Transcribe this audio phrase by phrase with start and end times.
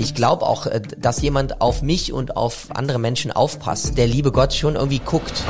[0.00, 4.32] ich glaube auch, äh, dass jemand auf mich und auf andere Menschen aufpasst, der liebe
[4.32, 5.44] Gott schon irgendwie guckt.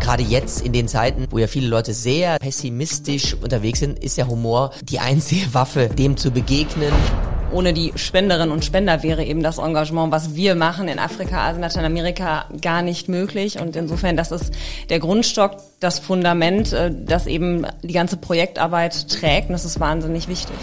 [0.00, 4.28] Gerade jetzt in den Zeiten, wo ja viele Leute sehr pessimistisch unterwegs sind, ist der
[4.28, 6.92] Humor die einzige Waffe, dem zu begegnen.
[7.52, 11.62] Ohne die Spenderinnen und Spender wäre eben das Engagement, was wir machen in Afrika, Asien,
[11.62, 13.58] Lateinamerika gar nicht möglich.
[13.58, 14.52] Und insofern, das ist
[14.88, 19.48] der Grundstock, das Fundament, äh, das eben die ganze Projektarbeit trägt.
[19.48, 20.56] Und das ist wahnsinnig wichtig.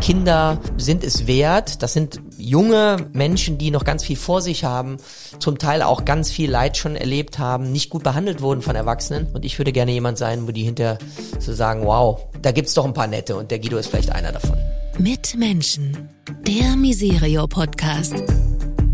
[0.00, 1.82] Kinder sind es wert.
[1.82, 4.96] Das sind junge Menschen, die noch ganz viel vor sich haben,
[5.38, 9.26] zum Teil auch ganz viel Leid schon erlebt haben, nicht gut behandelt wurden von Erwachsenen.
[9.32, 10.98] Und ich würde gerne jemand sein, wo die hinter
[11.38, 14.32] so sagen, wow, da gibt's doch ein paar nette und der Guido ist vielleicht einer
[14.32, 14.56] davon.
[14.98, 16.08] Mit Menschen.
[16.46, 18.14] Der Miserio Podcast.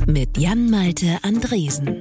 [0.06, 1.98] Mit Jan Malte Andresen.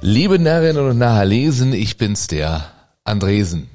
[0.00, 2.70] Liebe Narrinnen und Nahalesen, ich bin's der
[3.04, 3.73] Andresen.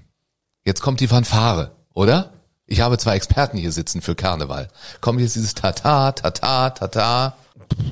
[0.70, 2.32] Jetzt kommt die Fanfare, oder?
[2.68, 4.68] Ich habe zwei Experten hier sitzen für Karneval.
[5.02, 7.36] Kommt jetzt dieses Tata, Tata, Tata.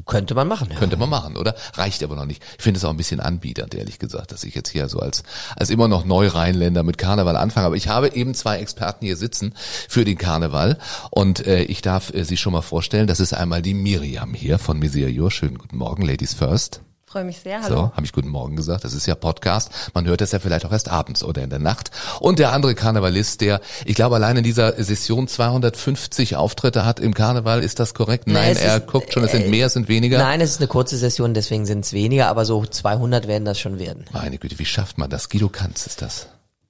[0.05, 0.69] Könnte man machen.
[0.69, 0.77] Ja.
[0.77, 1.55] Könnte man machen, oder?
[1.73, 2.43] Reicht aber noch nicht.
[2.55, 5.23] Ich finde es auch ein bisschen anbiedernd, ehrlich gesagt, dass ich jetzt hier so als,
[5.55, 7.65] als immer noch Neurheinländer mit Karneval anfange.
[7.65, 9.55] Aber ich habe eben zwei Experten hier sitzen
[9.89, 10.77] für den Karneval.
[11.09, 14.59] Und äh, ich darf äh, Sie schon mal vorstellen, das ist einmal die Miriam hier
[14.59, 15.31] von Miserio.
[15.31, 16.81] Schönen guten Morgen, Ladies First.
[17.17, 17.63] Freue mich sehr.
[17.63, 17.75] Hallo.
[17.75, 18.83] So, habe ich guten Morgen gesagt.
[18.83, 19.71] Das ist ja Podcast.
[19.95, 21.89] Man hört das ja vielleicht auch erst abends oder in der Nacht.
[22.19, 27.15] Und der andere Karnevalist, der, ich glaube, allein in dieser Session 250 Auftritte hat im
[27.15, 27.63] Karneval.
[27.63, 28.27] Ist das korrekt?
[28.27, 30.19] Nein, Nein er ist, guckt schon, es sind mehr, es sind weniger.
[30.19, 33.59] Nein, es ist eine kurze Session, deswegen sind es weniger, aber so 200 werden das
[33.59, 34.05] schon werden.
[34.13, 35.29] Meine Güte, wie schafft man das?
[35.29, 36.27] Guido Kanz ist das.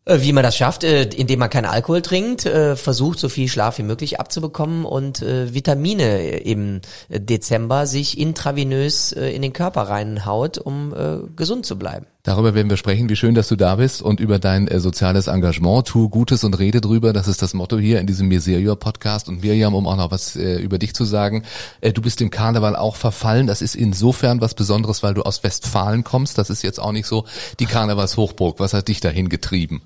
[0.08, 3.50] Äh, Wie man das schafft, äh, indem man keinen Alkohol trinkt, äh, versucht so viel
[3.50, 10.94] Schlaf wie möglich abzubekommen und Vitamine im Dezember sich intravenös in den Körper reinhaut, um
[11.36, 12.06] gesund zu bleiben.
[12.24, 13.10] Darüber werden wir sprechen.
[13.10, 15.88] Wie schön, dass du da bist und über dein soziales Engagement.
[15.88, 17.14] Tu Gutes und rede drüber.
[17.14, 19.28] Das ist das Motto hier in diesem Miserio Podcast.
[19.28, 21.44] Und Miriam, um auch noch was über dich zu sagen.
[21.82, 23.48] Du bist dem Karneval auch verfallen.
[23.48, 26.38] Das ist insofern was Besonderes, weil du aus Westfalen kommst.
[26.38, 27.26] Das ist jetzt auch nicht so
[27.60, 28.60] die Karnevalshochburg.
[28.60, 29.82] Was hat dich dahin getrieben?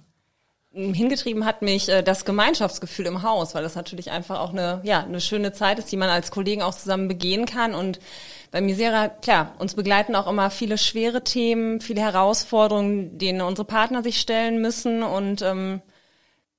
[0.74, 5.04] Hingetrieben hat mich äh, das Gemeinschaftsgefühl im Haus, weil das natürlich einfach auch eine, ja,
[5.04, 7.76] eine schöne Zeit ist, die man als Kollegen auch zusammen begehen kann.
[7.76, 8.00] Und
[8.52, 14.02] bei Misera, klar, uns begleiten auch immer viele schwere Themen, viele Herausforderungen, denen unsere Partner
[14.02, 15.04] sich stellen müssen.
[15.04, 15.82] Und ähm,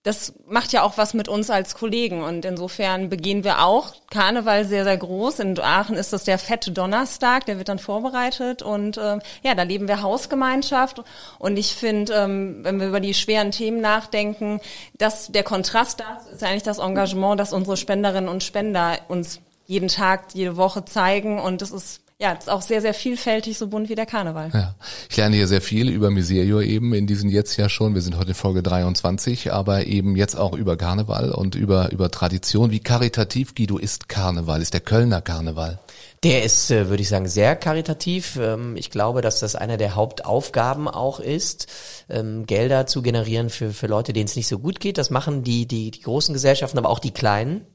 [0.02, 2.22] das macht ja auch was mit uns als Kollegen.
[2.22, 5.38] Und insofern begehen wir auch Karneval sehr, sehr groß.
[5.38, 8.62] In Aachen ist das der fette Donnerstag, der wird dann vorbereitet.
[8.62, 11.02] Und ähm, ja, da leben wir Hausgemeinschaft.
[11.38, 14.60] Und ich finde, ähm, wenn wir über die schweren Themen nachdenken,
[14.98, 19.88] dass der Kontrast da ist eigentlich das Engagement, das unsere Spenderinnen und Spender uns jeden
[19.88, 21.38] Tag, jede Woche zeigen.
[21.38, 24.50] Und das ist ja, ist auch sehr, sehr vielfältig, so bunt wie der Karneval.
[24.54, 24.76] Ja,
[25.10, 27.94] ich lerne hier sehr viel über Miserio eben in diesem jetzt ja schon.
[27.94, 32.12] Wir sind heute in Folge 23, aber eben jetzt auch über Karneval und über, über
[32.12, 32.70] Tradition.
[32.70, 34.62] Wie karitativ, Guido, ist Karneval?
[34.62, 35.80] Ist der Kölner Karneval?
[36.22, 38.38] Der ist, äh, würde ich sagen, sehr karitativ.
[38.40, 41.66] Ähm, ich glaube, dass das einer der Hauptaufgaben auch ist,
[42.08, 44.96] ähm, Gelder zu generieren für, für Leute, denen es nicht so gut geht.
[44.96, 47.66] Das machen die, die, die großen Gesellschaften, aber auch die kleinen.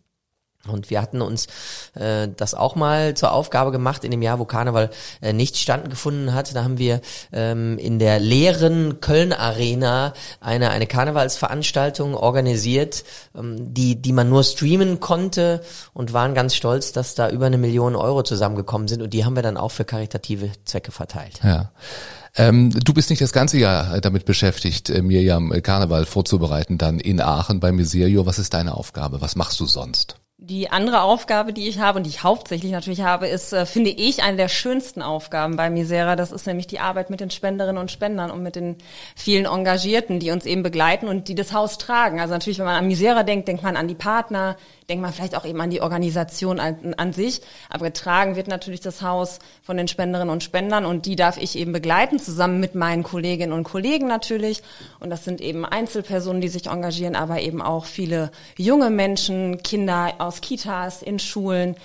[0.70, 1.48] Und wir hatten uns
[1.96, 4.90] äh, das auch mal zur Aufgabe gemacht in dem Jahr, wo Karneval
[5.22, 6.56] äh, nicht stattgefunden hat.
[6.56, 7.02] Da haben wir
[7.32, 13.04] ähm, in der leeren Köln Arena eine eine Karnevalsveranstaltung organisiert,
[13.36, 15.62] ähm, die die man nur streamen konnte
[15.94, 19.36] und waren ganz stolz, dass da über eine Million Euro zusammengekommen sind und die haben
[19.36, 21.40] wir dann auch für karitative Zwecke verteilt.
[21.44, 21.72] Ja.
[22.36, 27.00] Ähm, du bist nicht das ganze Jahr damit beschäftigt, äh, Mirjam äh, Karneval vorzubereiten, dann
[27.00, 28.26] in Aachen bei Miserio.
[28.26, 29.22] Was ist deine Aufgabe?
[29.22, 30.18] Was machst du sonst?
[30.40, 33.90] Die andere Aufgabe, die ich habe und die ich hauptsächlich natürlich habe, ist, äh, finde
[33.90, 36.16] ich, eine der schönsten Aufgaben bei Misera.
[36.16, 38.76] Das ist nämlich die Arbeit mit den Spenderinnen und Spendern und mit den
[39.16, 42.20] vielen Engagierten, die uns eben begleiten und die das Haus tragen.
[42.20, 44.58] Also natürlich, wenn man an Misera denkt, denkt man an die Partner,
[44.90, 47.42] denkt man vielleicht auch eben an die Organisation an, an, sich.
[47.70, 51.58] Aber getragen wird natürlich das Haus von den Spenderinnen und Spendern und die darf ich
[51.58, 54.64] eben begleiten, zusammen mit meinen Kolleginnen und Kollegen natürlich.
[55.02, 60.14] Und das sind eben Einzelpersonen, die sich engagieren, aber eben auch viele junge Menschen, Kinder
[60.20, 61.76] aus Kitas, in Schulen.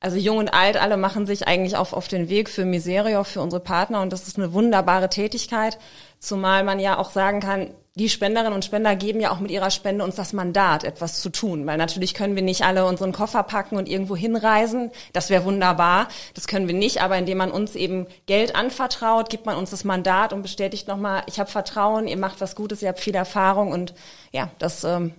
[0.00, 3.40] Also jung und alt, alle machen sich eigentlich auf, auf den Weg für Miserio, für
[3.40, 5.78] unsere Partner und das ist eine wunderbare Tätigkeit,
[6.20, 9.72] zumal man ja auch sagen kann, die Spenderinnen und Spender geben ja auch mit ihrer
[9.72, 11.66] Spende uns das Mandat, etwas zu tun.
[11.66, 14.92] Weil natürlich können wir nicht alle unseren Koffer packen und irgendwo hinreisen.
[15.12, 16.06] Das wäre wunderbar.
[16.34, 17.02] Das können wir nicht.
[17.02, 21.22] Aber indem man uns eben Geld anvertraut, gibt man uns das Mandat und bestätigt nochmal,
[21.26, 23.72] ich habe Vertrauen, ihr macht was Gutes, ihr habt viel Erfahrung.
[23.72, 23.94] Und
[24.30, 25.12] ja, das ähm,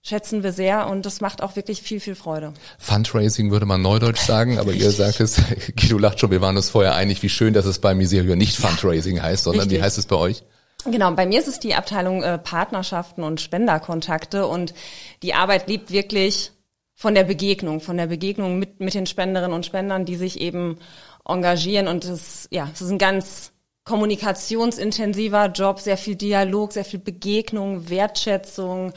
[0.00, 2.54] schätzen wir sehr und das macht auch wirklich viel, viel Freude.
[2.78, 5.42] Fundraising würde man neudeutsch sagen, aber ihr sagt es,
[5.76, 8.56] Guido lacht schon, wir waren uns vorher einig, wie schön, dass es bei Miserio nicht
[8.56, 9.78] Fundraising heißt, sondern Richtig.
[9.78, 10.42] wie heißt es bei euch?
[10.86, 14.74] Genau, bei mir ist es die Abteilung äh, Partnerschaften und Spenderkontakte und
[15.22, 16.52] die Arbeit liebt wirklich
[16.94, 20.78] von der Begegnung, von der Begegnung mit, mit den Spenderinnen und Spendern, die sich eben
[21.24, 21.88] engagieren.
[21.88, 23.52] Und es, ja, es ist ein ganz
[23.84, 28.92] kommunikationsintensiver Job, sehr viel Dialog, sehr viel Begegnung, Wertschätzung,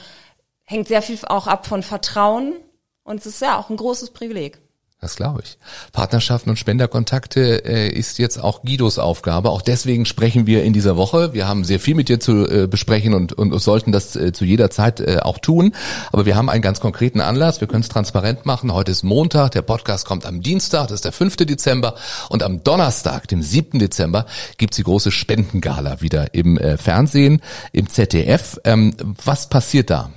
[0.64, 2.54] hängt sehr viel auch ab von Vertrauen.
[3.04, 4.60] Und es ist ja auch ein großes Privileg.
[5.00, 5.60] Das glaube ich.
[5.94, 9.52] Partnerschaften und Spenderkontakte äh, ist jetzt auch Guidos Aufgabe.
[9.52, 11.34] Auch deswegen sprechen wir in dieser Woche.
[11.34, 14.44] Wir haben sehr viel mit dir zu äh, besprechen und, und sollten das äh, zu
[14.44, 15.76] jeder Zeit äh, auch tun.
[16.12, 17.62] Aber wir haben einen ganz konkreten Anlass.
[17.62, 18.74] Wir können es transparent machen.
[18.74, 19.52] Heute ist Montag.
[19.52, 20.88] Der Podcast kommt am Dienstag.
[20.88, 21.36] Das ist der 5.
[21.36, 21.94] Dezember.
[22.30, 23.78] Und am Donnerstag, dem 7.
[23.78, 24.26] Dezember,
[24.58, 28.60] gibt's die große Spendengala wieder im äh, Fernsehen, im ZDF.
[28.64, 30.10] Ähm, was passiert da?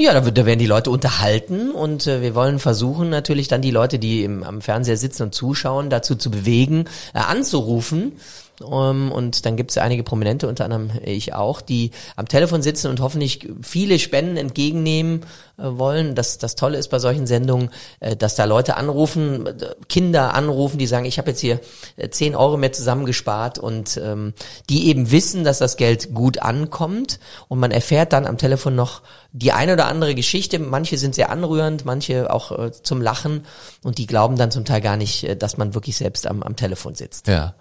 [0.00, 3.72] Ja, da, da werden die Leute unterhalten und äh, wir wollen versuchen natürlich dann die
[3.72, 6.84] Leute, die im, am Fernseher sitzen und zuschauen, dazu zu bewegen,
[7.14, 8.12] äh, anzurufen.
[8.60, 12.62] Um, ähm, und dann gibt es einige Prominente, unter anderem ich auch, die am Telefon
[12.62, 15.22] sitzen und hoffentlich viele Spenden entgegennehmen
[15.58, 16.14] wollen.
[16.14, 17.70] Das, das Tolle ist bei solchen Sendungen,
[18.00, 19.48] äh, dass da Leute anrufen,
[19.88, 21.60] Kinder anrufen, die sagen, ich habe jetzt hier
[21.96, 24.34] äh, 10 Euro mehr zusammengespart und ähm,
[24.70, 27.18] die eben wissen, dass das Geld gut ankommt
[27.48, 29.02] und man erfährt dann am Telefon noch
[29.32, 30.58] die eine oder andere Geschichte.
[30.58, 33.42] Manche sind sehr anrührend, manche auch äh, zum Lachen
[33.82, 36.56] und die glauben dann zum Teil gar nicht, äh, dass man wirklich selbst am, am
[36.56, 37.28] Telefon sitzt.
[37.28, 37.54] Ja,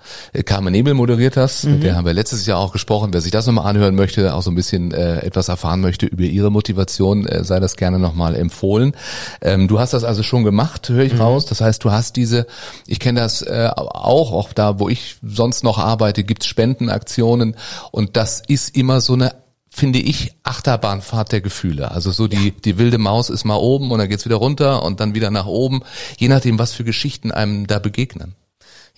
[0.46, 1.74] Carmen Nebel moderiert das, mhm.
[1.74, 3.14] mit der haben wir letztes Jahr auch gesprochen.
[3.14, 6.24] Wer sich das nochmal anhören möchte, auch so ein bisschen äh, etwas erfahren möchte über
[6.24, 8.94] ihre Motivation, äh, sei das gerne nochmal empfohlen.
[9.42, 11.22] Ähm, du hast das also schon gemacht, höre ich mhm.
[11.22, 11.46] raus.
[11.46, 12.48] Das heißt, du hast diese,
[12.86, 17.56] ich kenne das äh, auch, auch da, wo ich sonst noch arbeite, gibt's Spendenaktionen
[17.92, 19.34] und das ist immer so eine
[19.70, 21.92] finde ich, Achterbahnfahrt der Gefühle.
[21.92, 25.00] Also so die, die wilde Maus ist mal oben und dann geht's wieder runter und
[25.00, 25.84] dann wieder nach oben,
[26.18, 28.34] je nachdem, was für Geschichten einem da begegnen.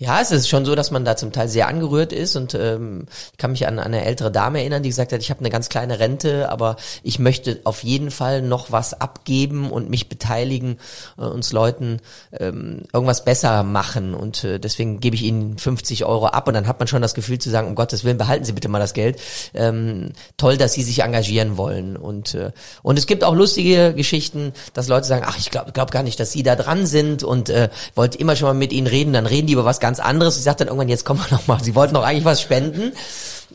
[0.01, 3.05] Ja, es ist schon so, dass man da zum Teil sehr angerührt ist und ähm,
[3.33, 5.49] ich kann mich an, an eine ältere Dame erinnern, die gesagt hat, ich habe eine
[5.49, 10.77] ganz kleine Rente, aber ich möchte auf jeden Fall noch was abgeben und mich beteiligen,
[11.17, 11.99] äh, uns Leuten
[12.31, 14.13] ähm, irgendwas besser machen.
[14.13, 17.13] Und äh, deswegen gebe ich ihnen 50 Euro ab und dann hat man schon das
[17.13, 19.19] Gefühl zu sagen, um Gottes Willen, behalten Sie bitte mal das Geld.
[19.53, 21.97] Ähm, toll, dass Sie sich engagieren wollen.
[21.97, 22.51] Und äh,
[22.83, 26.21] und es gibt auch lustige Geschichten, dass Leute sagen, ach, ich glaube glaub gar nicht,
[26.21, 27.25] dass Sie da dran sind.
[27.25, 29.88] Und äh, wollte immer schon mal mit Ihnen reden, dann reden die über was ganz
[29.89, 30.37] ganz anderes.
[30.37, 31.63] Ich sagte dann irgendwann, jetzt kommen wir noch mal.
[31.63, 32.93] Sie wollten doch eigentlich was spenden.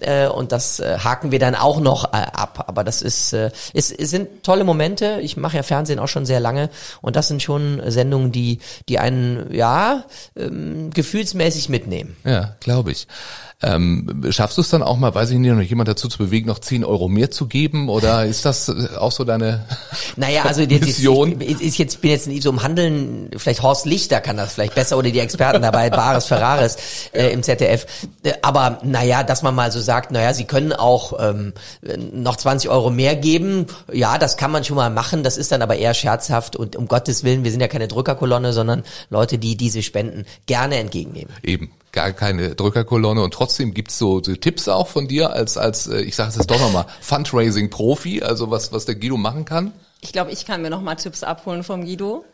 [0.01, 2.65] Äh, und das äh, haken wir dann auch noch äh, ab.
[2.67, 5.21] Aber das ist, äh, es, es sind tolle Momente.
[5.23, 6.71] Ich mache ja Fernsehen auch schon sehr lange
[7.01, 8.59] und das sind schon Sendungen, die,
[8.89, 10.03] die einen ja
[10.37, 12.17] ähm, gefühlsmäßig mitnehmen.
[12.25, 13.07] Ja, glaube ich.
[13.65, 16.49] Ähm, schaffst du es dann auch mal, weiß ich nicht, noch jemand dazu zu bewegen,
[16.49, 17.89] noch 10 Euro mehr zu geben?
[17.89, 19.65] Oder ist das äh, auch so deine
[20.17, 21.41] Naja, also jetzt, Mission?
[21.41, 24.75] Ich, ich, jetzt bin jetzt nicht so im Handeln, vielleicht Horst Lichter kann das vielleicht
[24.75, 26.77] besser oder die Experten dabei, Bares Ferraris
[27.13, 27.87] äh, im ZDF.
[28.23, 31.55] Äh, aber naja, dass man mal so sagt, naja, sie können auch ähm,
[32.13, 33.67] noch 20 Euro mehr geben.
[33.91, 35.23] Ja, das kann man schon mal machen.
[35.23, 38.53] Das ist dann aber eher scherzhaft und um Gottes Willen, wir sind ja keine Drückerkolonne,
[38.53, 41.33] sondern Leute, die diese Spenden gerne entgegennehmen.
[41.43, 45.87] Eben gar keine Drückerkolonne und trotzdem gibt's so, so Tipps auch von dir als als
[45.87, 49.47] äh, ich sage es jetzt doch nochmal Fundraising Profi, also was was der Guido machen
[49.47, 49.73] kann.
[50.03, 52.25] Ich glaube, ich kann mir noch mal Tipps abholen vom Guido.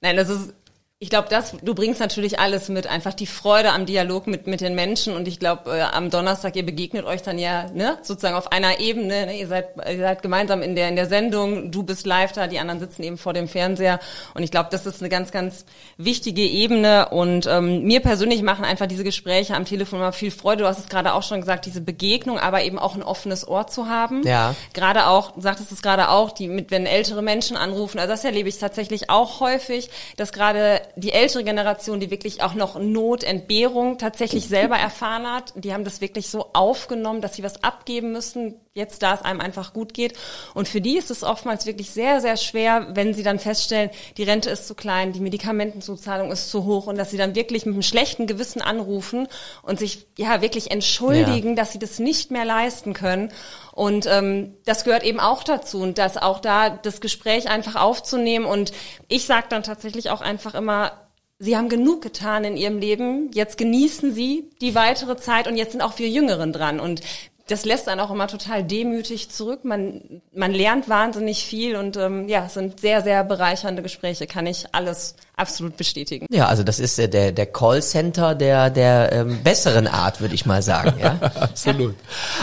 [0.00, 0.52] Nein, das ist
[1.00, 4.60] ich glaube, das, du bringst natürlich alles mit, einfach die Freude am Dialog mit, mit
[4.60, 5.14] den Menschen.
[5.14, 8.80] Und ich glaube, äh, am Donnerstag, ihr begegnet euch dann ja, ne, sozusagen auf einer
[8.80, 9.38] Ebene, ne?
[9.38, 12.58] ihr seid, ihr seid gemeinsam in der, in der Sendung, du bist live da, die
[12.58, 14.00] anderen sitzen eben vor dem Fernseher.
[14.34, 15.66] Und ich glaube, das ist eine ganz, ganz
[15.98, 17.10] wichtige Ebene.
[17.10, 20.80] Und ähm, mir persönlich machen einfach diese Gespräche am Telefon immer viel Freude, du hast
[20.80, 24.26] es gerade auch schon gesagt, diese Begegnung, aber eben auch ein offenes Ohr zu haben.
[24.26, 24.56] Ja.
[24.72, 28.48] Gerade auch, sagtest es gerade auch, die mit, wenn ältere Menschen anrufen, also das erlebe
[28.48, 33.98] ich tatsächlich auch häufig, dass gerade die ältere Generation, die wirklich auch noch Not, Entbehrung
[33.98, 38.56] tatsächlich selber erfahren hat, die haben das wirklich so aufgenommen, dass sie was abgeben müssen,
[38.78, 40.14] jetzt da es einem einfach gut geht.
[40.54, 44.22] Und für die ist es oftmals wirklich sehr, sehr schwer, wenn sie dann feststellen, die
[44.22, 47.74] Rente ist zu klein, die Medikamentenzuzahlung ist zu hoch und dass sie dann wirklich mit
[47.74, 49.28] einem schlechten Gewissen anrufen
[49.62, 51.54] und sich ja wirklich entschuldigen, ja.
[51.56, 53.30] dass sie das nicht mehr leisten können.
[53.72, 58.46] Und ähm, das gehört eben auch dazu und das auch da das Gespräch einfach aufzunehmen.
[58.46, 58.72] Und
[59.08, 60.92] ich sage dann tatsächlich auch einfach immer,
[61.40, 63.30] Sie haben genug getan in Ihrem Leben.
[63.32, 66.80] Jetzt genießen Sie die weitere Zeit und jetzt sind auch wir Jüngeren dran.
[66.80, 67.00] Und
[67.48, 69.64] das lässt dann auch immer total demütig zurück.
[69.64, 74.46] Man, man lernt wahnsinnig viel und ähm, ja, es sind sehr, sehr bereichernde Gespräche, kann
[74.46, 76.26] ich alles absolut bestätigen.
[76.30, 80.44] Ja, also das ist äh, der, der Callcenter der, der ähm, besseren Art, würde ich
[80.44, 81.00] mal sagen.
[81.00, 81.12] Ja?
[81.40, 81.96] absolut.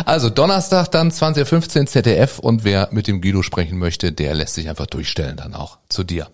[0.06, 4.70] Also Donnerstag dann 20.15 ZDF und wer mit dem Guido sprechen möchte, der lässt sich
[4.70, 6.30] einfach durchstellen dann auch zu dir.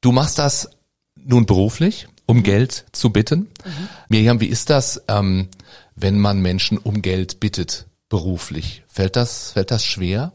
[0.00, 0.70] Du machst das
[1.14, 2.42] nun beruflich, um mhm.
[2.42, 3.50] Geld zu bitten.
[3.64, 3.88] Mhm.
[4.08, 5.48] Miriam, wie ist das, ähm,
[5.94, 7.86] wenn man Menschen um Geld bittet?
[8.08, 8.82] Beruflich.
[8.86, 10.32] Fällt das, fällt das schwer?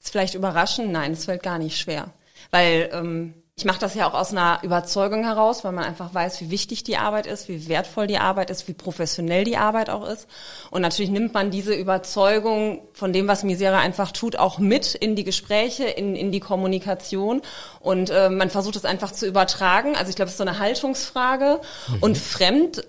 [0.00, 0.92] Ist vielleicht überraschend?
[0.92, 2.12] Nein, es fällt gar nicht schwer.
[2.50, 6.42] weil ähm, ich mache das ja auch aus einer Überzeugung heraus, weil man einfach weiß,
[6.42, 10.06] wie wichtig die Arbeit ist, wie wertvoll die Arbeit ist, wie professionell die Arbeit auch
[10.06, 10.28] ist.
[10.70, 15.16] Und natürlich nimmt man diese Überzeugung von dem, was Misera einfach tut, auch mit in
[15.16, 17.40] die Gespräche, in, in die Kommunikation.
[17.80, 19.96] Und äh, man versucht es einfach zu übertragen.
[19.96, 21.62] Also ich glaube, es ist so eine Haltungsfrage.
[21.88, 21.98] Mhm.
[22.00, 22.84] Und fremd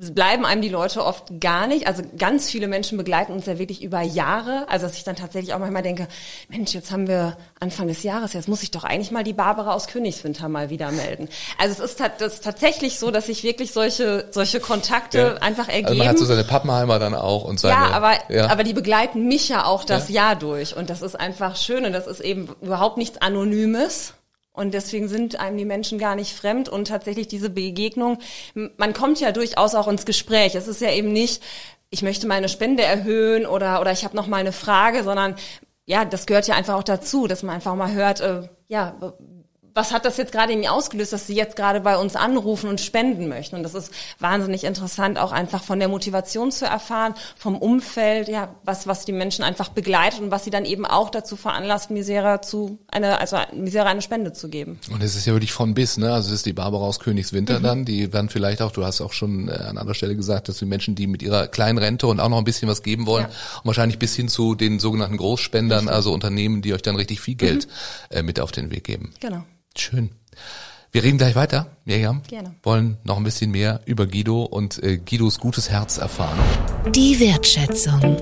[0.00, 1.86] bleiben einem die Leute oft gar nicht.
[1.86, 4.66] Also ganz viele Menschen begleiten uns ja wirklich über Jahre.
[4.68, 6.08] Also dass ich dann tatsächlich auch manchmal denke,
[6.48, 9.74] Mensch, jetzt haben wir Anfang des Jahres, jetzt muss ich doch eigentlich mal die Barbara
[9.74, 11.28] aus Königswinter mal wieder melden.
[11.58, 15.34] Also es ist, das ist tatsächlich so, dass sich wirklich solche, solche Kontakte ja.
[15.42, 15.88] einfach ergeben.
[15.88, 17.74] Also man hat so seine Pappenheimer dann auch und seine...
[17.74, 18.48] Ja, aber, ja.
[18.48, 20.22] aber die begleiten mich ja auch das ja.
[20.22, 20.76] Jahr durch.
[20.76, 24.14] Und das ist einfach schön und das ist eben überhaupt nichts Anonymes.
[24.58, 28.18] Und deswegen sind einem die Menschen gar nicht fremd und tatsächlich diese Begegnung,
[28.76, 30.56] man kommt ja durchaus auch ins Gespräch.
[30.56, 31.42] Es ist ja eben nicht,
[31.90, 35.36] ich möchte meine Spende erhöhen oder, oder ich habe noch mal eine Frage, sondern
[35.86, 38.96] ja, das gehört ja einfach auch dazu, dass man einfach mal hört, äh, ja,
[39.78, 42.68] was hat das jetzt gerade in mir ausgelöst, dass sie jetzt gerade bei uns anrufen
[42.68, 43.54] und spenden möchten.
[43.54, 48.56] Und das ist wahnsinnig interessant, auch einfach von der Motivation zu erfahren, vom Umfeld, ja,
[48.64, 52.42] was, was die Menschen einfach begleitet und was sie dann eben auch dazu veranlasst, Misera
[52.42, 54.80] zu, eine, also Misera eine Spende zu geben.
[54.90, 56.12] Und es ist ja wirklich von bis, ne?
[56.12, 57.62] Also es ist die Barbara aus Königswinter mhm.
[57.62, 60.58] dann, die werden vielleicht auch, du hast auch schon äh, an anderer Stelle gesagt, dass
[60.58, 63.26] die Menschen, die mit ihrer kleinen Rente und auch noch ein bisschen was geben wollen,
[63.26, 63.60] ja.
[63.62, 67.36] und wahrscheinlich bis hin zu den sogenannten Großspendern, also Unternehmen, die euch dann richtig viel
[67.36, 67.68] Geld
[68.10, 68.16] mhm.
[68.16, 69.12] äh, mit auf den Weg geben.
[69.20, 69.44] Genau.
[69.80, 70.10] Schön.
[70.90, 72.22] Wir reden gleich weiter, Miriam.
[72.26, 72.54] Gerne.
[72.62, 76.38] Wollen noch ein bisschen mehr über Guido und äh, Guidos gutes Herz erfahren.
[76.94, 78.16] Die Wertschätzung.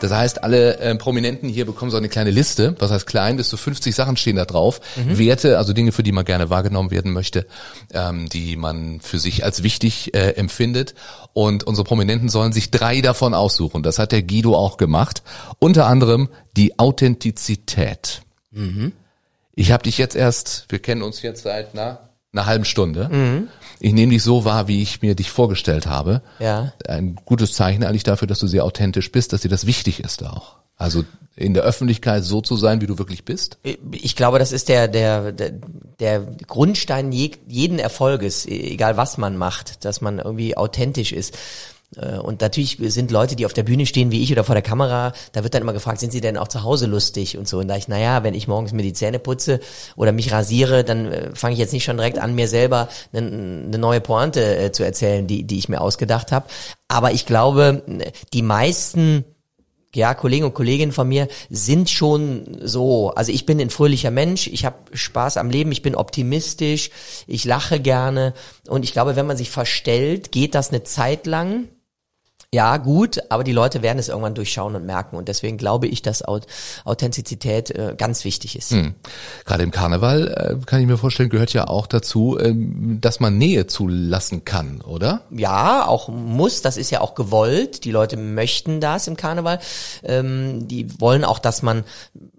[0.00, 2.76] Das heißt, alle äh, Prominenten hier bekommen so eine kleine Liste.
[2.78, 3.36] Was heißt klein?
[3.36, 4.80] Bis zu 50 Sachen stehen da drauf.
[4.96, 5.18] Mhm.
[5.18, 7.46] Werte, also Dinge, für die man gerne wahrgenommen werden möchte,
[7.92, 10.94] ähm, die man für sich als wichtig äh, empfindet.
[11.32, 13.82] Und unsere Prominenten sollen sich drei davon aussuchen.
[13.82, 15.22] Das hat der Guido auch gemacht.
[15.58, 18.22] Unter anderem die Authentizität.
[18.50, 18.92] Mhm.
[19.54, 23.08] Ich habe dich jetzt erst, wir kennen uns jetzt seit na, einer halben Stunde.
[23.08, 23.48] Mhm.
[23.80, 26.22] Ich nehme dich so wahr, wie ich mir dich vorgestellt habe.
[26.38, 26.72] Ja.
[26.86, 30.24] Ein gutes Zeichen eigentlich dafür, dass du sehr authentisch bist, dass dir das wichtig ist
[30.24, 30.56] auch.
[30.76, 33.58] Also in der Öffentlichkeit so zu sein, wie du wirklich bist?
[33.92, 35.52] Ich glaube, das ist der, der, der,
[36.00, 41.36] der Grundstein jeden Erfolges, egal was man macht, dass man irgendwie authentisch ist.
[41.96, 44.62] Äh, und natürlich sind Leute, die auf der Bühne stehen, wie ich oder vor der
[44.62, 47.58] Kamera, da wird dann immer gefragt, sind sie denn auch zu Hause lustig und so.
[47.58, 49.60] Und da ich, naja, wenn ich morgens mir die Zähne putze
[49.96, 53.26] oder mich rasiere, dann äh, fange ich jetzt nicht schon direkt an, mir selber eine,
[53.26, 56.46] eine neue Pointe äh, zu erzählen, die, die ich mir ausgedacht habe.
[56.88, 57.82] Aber ich glaube,
[58.32, 59.24] die meisten
[59.94, 63.10] ja, Kollegen und Kolleginnen von mir sind schon so.
[63.10, 66.90] Also ich bin ein fröhlicher Mensch, ich habe Spaß am Leben, ich bin optimistisch,
[67.26, 68.34] ich lache gerne.
[68.68, 71.68] Und ich glaube, wenn man sich verstellt, geht das eine Zeit lang
[72.54, 75.16] ja, gut, aber die Leute werden es irgendwann durchschauen und merken.
[75.16, 78.70] Und deswegen glaube ich, dass Authentizität äh, ganz wichtig ist.
[78.70, 78.94] Hm.
[79.44, 83.36] Gerade im Karneval, äh, kann ich mir vorstellen, gehört ja auch dazu, ähm, dass man
[83.36, 85.24] Nähe zulassen kann, oder?
[85.30, 86.62] Ja, auch muss.
[86.62, 87.84] Das ist ja auch gewollt.
[87.84, 89.58] Die Leute möchten das im Karneval.
[90.02, 91.84] Ähm, die wollen auch, dass man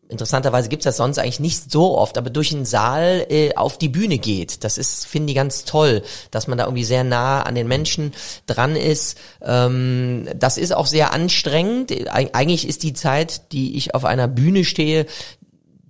[0.10, 3.90] Interessanterweise gibt's das sonst eigentlich nicht so oft, aber durch den Saal äh, auf die
[3.90, 4.64] Bühne geht.
[4.64, 6.02] Das ist, finde ich, ganz toll,
[6.32, 8.14] dass man da irgendwie sehr nah an den Menschen
[8.48, 9.20] dran ist.
[9.40, 11.92] Ähm, das ist auch sehr anstrengend.
[12.12, 15.06] Eig eigentlich ist die Zeit, die ich auf einer Bühne stehe,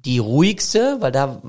[0.04, 1.42] die ruhigste, weil da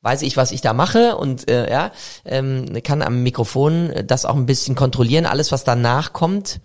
[0.00, 1.90] weiß ich, was ich da mache und äh, ja,
[2.24, 5.26] ähm, kann am Mikrofon das auch ein bisschen kontrollieren.
[5.26, 6.60] Alles, was danach kommt,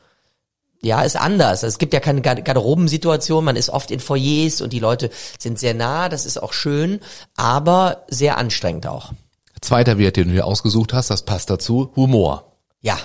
[0.82, 1.64] ja, ist anders.
[1.64, 5.74] Es gibt ja keine Garderobensituation, man ist oft in Foyers und die Leute sind sehr
[5.74, 7.00] nah, das ist auch schön,
[7.36, 9.12] aber sehr anstrengend auch.
[9.62, 12.54] Zweiter Wert, den du hier ausgesucht hast, das passt dazu, Humor.
[12.82, 12.98] Ja.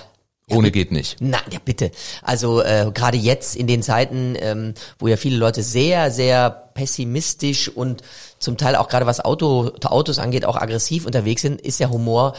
[0.47, 1.17] Ohne geht nicht.
[1.21, 1.89] Nein, ja bitte.
[2.21, 7.67] Also äh, gerade jetzt in den Zeiten, ähm, wo ja viele Leute sehr, sehr pessimistisch
[7.67, 8.03] und
[8.37, 12.35] zum Teil auch gerade was Auto, Autos angeht, auch aggressiv unterwegs sind, ist ja Humor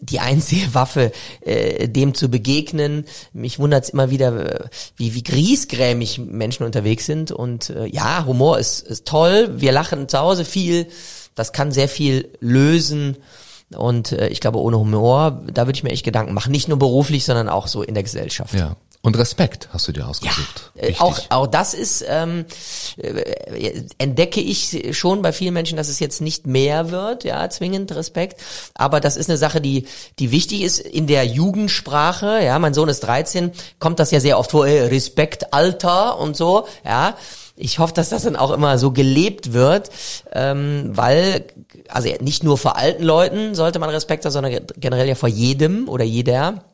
[0.00, 3.04] die einzige Waffe, äh, dem zu begegnen.
[3.32, 7.32] Mich wundert es immer wieder, äh, wie, wie griesgrämig Menschen unterwegs sind.
[7.32, 9.60] Und äh, ja, Humor ist, ist toll.
[9.60, 10.86] Wir lachen zu Hause viel.
[11.34, 13.16] Das kann sehr viel lösen.
[13.76, 16.52] Und äh, ich glaube, ohne Humor, da würde ich mir echt Gedanken machen.
[16.52, 18.54] Nicht nur beruflich, sondern auch so in der Gesellschaft.
[18.54, 18.76] Ja.
[19.00, 20.72] Und Respekt hast du dir ausgesucht.
[20.74, 22.46] Ja, äh, auch, auch das ist, ähm,
[22.96, 27.94] äh, entdecke ich schon bei vielen Menschen, dass es jetzt nicht mehr wird, ja, zwingend
[27.94, 28.40] Respekt.
[28.74, 29.86] Aber das ist eine Sache, die,
[30.18, 32.40] die wichtig ist in der Jugendsprache.
[32.42, 36.36] Ja, mein Sohn ist 13, kommt das ja sehr oft vor, äh, Respekt, Alter und
[36.36, 37.16] so, ja
[37.58, 39.90] ich hoffe, dass das dann auch immer so gelebt wird,
[40.32, 41.44] ähm, weil,
[41.88, 45.88] also nicht nur vor alten Leuten sollte man Respekt haben, sondern generell ja vor jedem
[45.88, 46.64] oder jeder.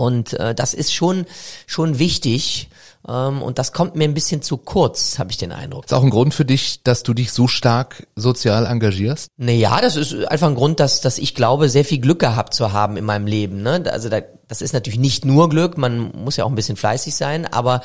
[0.00, 1.26] Und äh, das ist schon
[1.66, 2.70] schon wichtig.
[3.06, 5.84] Ähm, und das kommt mir ein bisschen zu kurz, habe ich den Eindruck.
[5.84, 9.28] Ist auch ein Grund für dich, dass du dich so stark sozial engagierst?
[9.36, 12.72] Naja, das ist einfach ein Grund, dass, dass ich glaube, sehr viel Glück gehabt zu
[12.72, 13.62] haben in meinem Leben.
[13.62, 13.84] Ne?
[13.90, 17.14] Also da, das ist natürlich nicht nur Glück, man muss ja auch ein bisschen fleißig
[17.14, 17.82] sein, aber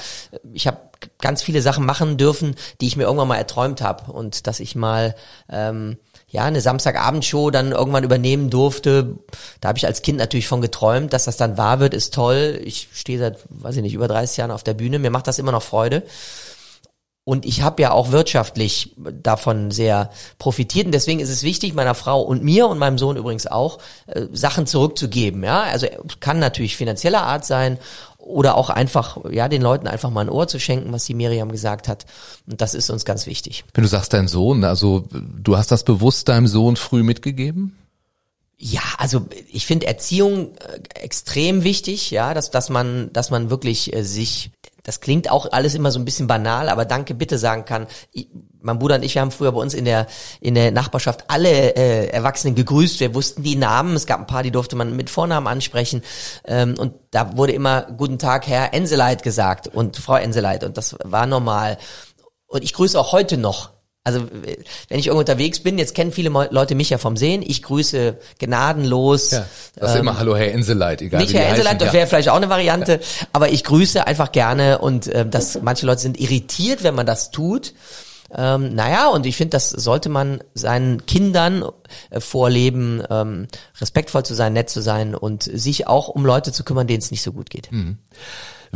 [0.54, 0.78] ich habe
[1.20, 4.12] ganz viele Sachen machen dürfen, die ich mir irgendwann mal erträumt habe.
[4.12, 5.16] Und dass ich mal
[5.50, 9.18] ähm, ja, eine Samstagabendshow dann irgendwann übernehmen durfte.
[9.62, 12.60] Da habe ich als Kind natürlich von geträumt, dass das dann wahr wird, ist toll.
[12.64, 15.00] Ich stehe seit, weiß ich nicht, über 30 Jahren auf der Bühne.
[15.00, 16.04] Mir macht das immer noch Freude.
[17.28, 20.86] Und ich habe ja auch wirtschaftlich davon sehr profitiert.
[20.86, 24.28] Und deswegen ist es wichtig, meiner Frau und mir und meinem Sohn übrigens auch, äh,
[24.32, 25.44] Sachen zurückzugeben.
[25.44, 25.88] Ja, also
[26.20, 27.80] kann natürlich finanzieller Art sein
[28.26, 31.52] oder auch einfach, ja, den Leuten einfach mal ein Ohr zu schenken, was die Miriam
[31.52, 32.06] gesagt hat.
[32.50, 33.64] Und das ist uns ganz wichtig.
[33.74, 37.78] Wenn du sagst dein Sohn, also du hast das bewusst deinem Sohn früh mitgegeben?
[38.58, 43.94] Ja, also ich finde Erziehung äh, extrem wichtig, ja, dass, dass man, dass man wirklich
[43.94, 44.50] äh, sich
[44.86, 47.88] das klingt auch alles immer so ein bisschen banal, aber danke bitte sagen kann.
[48.12, 48.30] Ich,
[48.62, 50.08] mein Bruder und ich, wir haben früher bei uns in der
[50.40, 53.00] in der Nachbarschaft alle äh, Erwachsenen gegrüßt.
[53.00, 53.96] Wir wussten die Namen.
[53.96, 56.04] Es gab ein paar, die durfte man mit Vornamen ansprechen.
[56.46, 60.64] Ähm, und da wurde immer Guten Tag, Herr Enseleit gesagt und Frau Enseleit.
[60.64, 61.78] Und das war normal.
[62.48, 63.75] Und ich grüße auch heute noch
[64.06, 64.22] also
[64.88, 68.18] wenn ich irgendwo unterwegs bin, jetzt kennen viele Leute mich ja vom Sehen, ich grüße
[68.38, 69.32] gnadenlos.
[69.32, 72.06] Ja, das ist ähm, immer Hallo Herr Inseleit, egal Nicht Herr Inseleit, das wäre ja.
[72.06, 73.28] vielleicht auch eine Variante, ja.
[73.34, 77.32] aber ich grüße einfach gerne und äh, das, manche Leute sind irritiert, wenn man das
[77.32, 77.74] tut.
[78.32, 81.66] Ähm, naja, und ich finde, das sollte man seinen Kindern
[82.12, 83.48] äh, vorleben, ähm,
[83.82, 87.10] respektvoll zu sein, nett zu sein und sich auch um Leute zu kümmern, denen es
[87.10, 87.72] nicht so gut geht.
[87.72, 87.98] Mhm.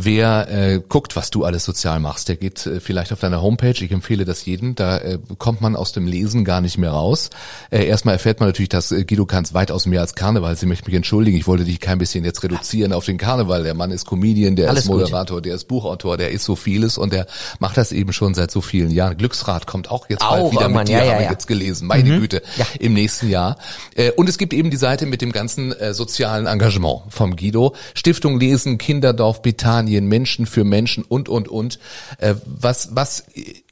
[0.02, 3.84] Wer äh, guckt, was du alles sozial machst, der geht äh, vielleicht auf deiner Homepage.
[3.84, 4.74] Ich empfehle das jedem.
[4.74, 7.28] Da äh, kommt man aus dem Lesen gar nicht mehr raus.
[7.70, 10.56] Äh, erstmal erfährt man natürlich, dass äh, Guido Kanz weitaus mehr als Karneval.
[10.56, 11.36] Sie möchte mich entschuldigen.
[11.36, 13.62] Ich wollte dich kein bisschen jetzt reduzieren auf den Karneval.
[13.62, 15.46] Der Mann ist Comedian, der alles ist Moderator, gut.
[15.46, 17.26] der ist Buchautor, der ist so vieles und der
[17.58, 19.18] macht das eben schon seit so vielen Jahren.
[19.18, 21.86] Glücksrad kommt auch jetzt auch, bald wieder mit dir, ja, ja, haben wir jetzt gelesen.
[21.86, 22.20] Meine mhm.
[22.20, 22.66] Güte, ja.
[22.78, 23.58] im nächsten Jahr.
[23.94, 27.74] Äh, und es gibt eben die Seite mit dem ganzen äh, sozialen Engagement vom Guido.
[27.92, 31.78] Stiftung Lesen, Kinderdorf, Bethanien, Kampagnen, Menschen für Menschen und, und, und.
[32.18, 33.24] Äh, was, was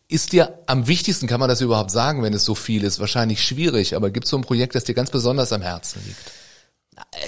[0.08, 3.00] ist dir am wichtigsten, kann man das überhaupt sagen, wenn es so viel ist?
[3.00, 6.32] Wahrscheinlich schwierig, aber gibt es so ein Projekt, das dir ganz besonders am Herzen liegt?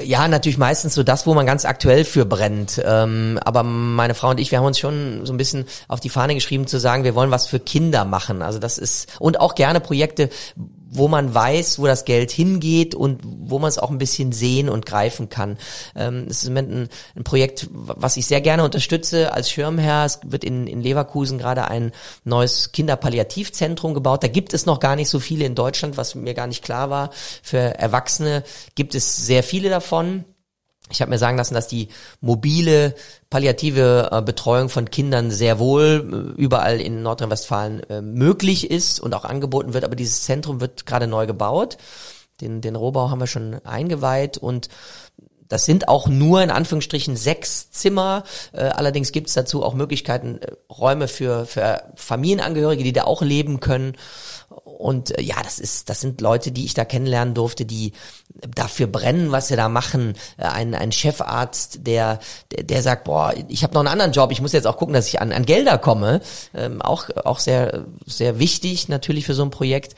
[0.05, 2.81] Ja, natürlich meistens so das, wo man ganz aktuell für brennt.
[2.85, 6.09] Ähm, aber meine Frau und ich, wir haben uns schon so ein bisschen auf die
[6.09, 8.43] Fahne geschrieben zu sagen, wir wollen was für Kinder machen.
[8.43, 10.29] Also das ist und auch gerne Projekte,
[10.93, 14.69] wo man weiß, wo das Geld hingeht und wo man es auch ein bisschen sehen
[14.69, 15.57] und greifen kann.
[15.95, 20.05] Ähm, es ist ein, ein, Projekt, was ich sehr gerne unterstütze als Schirmherr.
[20.05, 21.93] Es wird in, in Leverkusen gerade ein
[22.25, 24.25] neues Kinderpalliativzentrum gebaut.
[24.25, 26.91] Da gibt es noch gar nicht so viele in Deutschland, was mir gar nicht klar
[26.91, 27.11] war.
[27.43, 28.43] Für Erwachsene
[28.75, 30.25] gibt es sehr viele davon.
[30.91, 31.89] Ich habe mir sagen lassen, dass die
[32.21, 32.95] mobile
[33.31, 39.15] palliative äh, Betreuung von Kindern sehr wohl äh, überall in Nordrhein-Westfalen äh, möglich ist und
[39.15, 41.79] auch angeboten wird, aber dieses Zentrum wird gerade neu gebaut.
[42.41, 44.69] Den, den Rohbau haben wir schon eingeweiht und
[45.51, 48.23] das sind auch nur in Anführungsstrichen sechs Zimmer.
[48.53, 53.21] Äh, allerdings gibt es dazu auch Möglichkeiten, äh, Räume für, für Familienangehörige, die da auch
[53.21, 53.97] leben können.
[54.81, 57.93] Und äh, ja, das ist, das sind Leute, die ich da kennenlernen durfte, die
[58.29, 60.15] dafür brennen, was sie da machen.
[60.39, 62.19] Äh, ein, ein Chefarzt, der,
[62.51, 64.95] der, der sagt, boah, ich habe noch einen anderen Job, ich muss jetzt auch gucken,
[64.95, 66.21] dass ich an, an Gelder komme.
[66.55, 69.95] Ähm, auch, auch sehr, sehr wichtig natürlich für so ein Projekt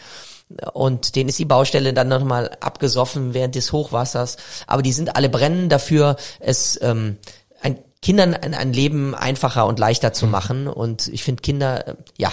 [0.72, 4.36] und denen ist die Baustelle dann nochmal abgesoffen während des Hochwassers.
[4.66, 7.16] Aber die sind alle brennen dafür, es ähm,
[7.60, 10.32] ein, Kindern ein, ein Leben einfacher und leichter zu mhm.
[10.32, 10.68] machen.
[10.68, 12.32] Und ich finde Kinder, äh, ja,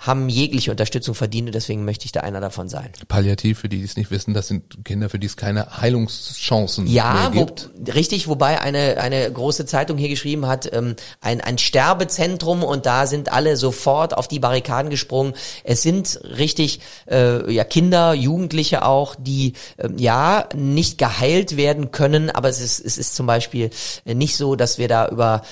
[0.00, 2.90] haben jegliche Unterstützung verdient und deswegen möchte ich da einer davon sein.
[3.06, 6.86] Palliativ, für die, die es nicht wissen, das sind Kinder, für die es keine Heilungschancen
[6.86, 7.68] ja, mehr gibt.
[7.86, 12.86] Ja, richtig, wobei eine, eine große Zeitung hier geschrieben hat, ähm, ein, ein Sterbezentrum und
[12.86, 15.34] da sind alle sofort auf die Barrikaden gesprungen.
[15.64, 22.30] Es sind richtig äh, ja Kinder, Jugendliche auch, die äh, ja nicht geheilt werden können,
[22.30, 23.68] aber es ist, es ist zum Beispiel
[24.06, 25.42] nicht so, dass wir da über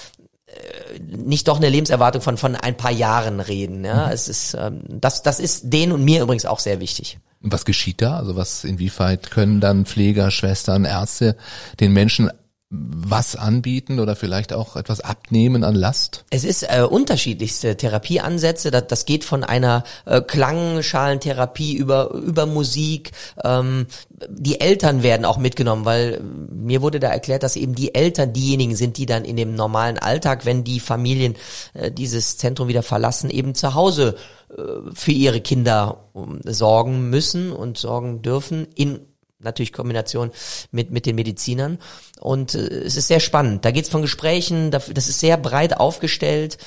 [1.00, 3.84] nicht doch eine Lebenserwartung von von ein paar Jahren reden.
[3.84, 4.12] Ja, mhm.
[4.12, 7.18] es ist ähm, das das ist denen und mir übrigens auch sehr wichtig.
[7.40, 8.16] Was geschieht da?
[8.16, 11.36] Also was inwieweit können dann Pfleger, Schwestern, Ärzte
[11.78, 12.30] den Menschen
[12.70, 16.24] was anbieten oder vielleicht auch etwas abnehmen an Last?
[16.28, 18.70] Es ist äh, unterschiedlichste Therapieansätze.
[18.70, 23.12] Das, das geht von einer äh, Klangschalentherapie über über Musik.
[23.42, 23.86] Ähm,
[24.28, 28.76] die Eltern werden auch mitgenommen, weil mir wurde da erklärt, dass eben die Eltern diejenigen
[28.76, 31.36] sind, die dann in dem normalen Alltag, wenn die Familien
[31.72, 34.16] äh, dieses Zentrum wieder verlassen, eben zu Hause
[34.50, 39.07] äh, für ihre Kinder um, sorgen müssen und sorgen dürfen in
[39.38, 40.30] natürlich Kombination
[40.70, 41.78] mit, mit den Medizinern.
[42.20, 43.64] Und äh, es ist sehr spannend.
[43.64, 46.58] Da geht's von Gesprächen, das ist sehr breit aufgestellt.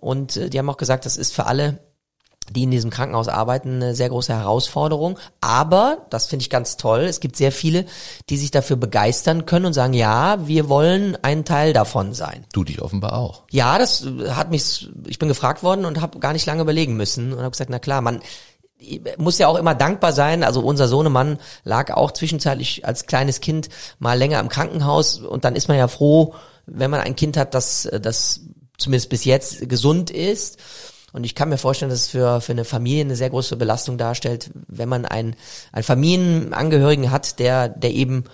[0.00, 1.78] Und äh, die haben auch gesagt, das ist für alle
[2.50, 5.18] die in diesem Krankenhaus arbeiten, eine sehr große Herausforderung.
[5.40, 7.84] Aber, das finde ich ganz toll, es gibt sehr viele,
[8.28, 12.44] die sich dafür begeistern können und sagen, ja, wir wollen ein Teil davon sein.
[12.52, 13.42] Du dich offenbar auch.
[13.50, 17.32] Ja, das hat mich, ich bin gefragt worden und habe gar nicht lange überlegen müssen
[17.32, 18.20] und habe gesagt, na klar, man
[19.18, 20.42] muss ja auch immer dankbar sein.
[20.42, 25.56] Also unser Sohnemann lag auch zwischenzeitlich als kleines Kind mal länger im Krankenhaus und dann
[25.56, 26.34] ist man ja froh,
[26.66, 28.40] wenn man ein Kind hat, das, das
[28.78, 30.58] zumindest bis jetzt gesund ist.
[31.12, 33.98] Und ich kann mir vorstellen, dass es für, für eine Familie eine sehr große Belastung
[33.98, 35.34] darstellt, wenn man einen,
[35.72, 38.24] einen Familienangehörigen hat, der, der eben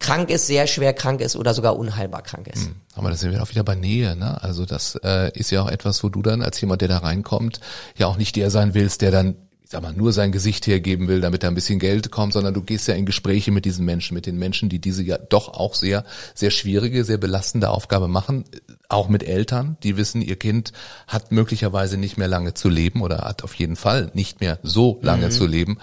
[0.00, 2.66] krank ist, sehr schwer krank ist oder sogar unheilbar krank ist.
[2.66, 2.76] Hm.
[2.94, 4.42] Aber da sind wir auch wieder bei Nähe, ne?
[4.42, 7.60] Also das äh, ist ja auch etwas, wo du dann als jemand, der da reinkommt,
[7.96, 11.08] ja auch nicht der sein willst, der dann ich sag mal, nur sein Gesicht hergeben
[11.08, 13.84] will, damit da ein bisschen Geld kommt, sondern du gehst ja in Gespräche mit diesen
[13.84, 16.04] Menschen, mit den Menschen, die diese ja doch auch sehr,
[16.36, 18.44] sehr schwierige, sehr belastende Aufgabe machen,
[18.88, 20.72] auch mit Eltern, die wissen, ihr Kind
[21.06, 24.98] hat möglicherweise nicht mehr lange zu leben oder hat auf jeden Fall nicht mehr so
[25.02, 25.30] lange mhm.
[25.30, 25.78] zu leben,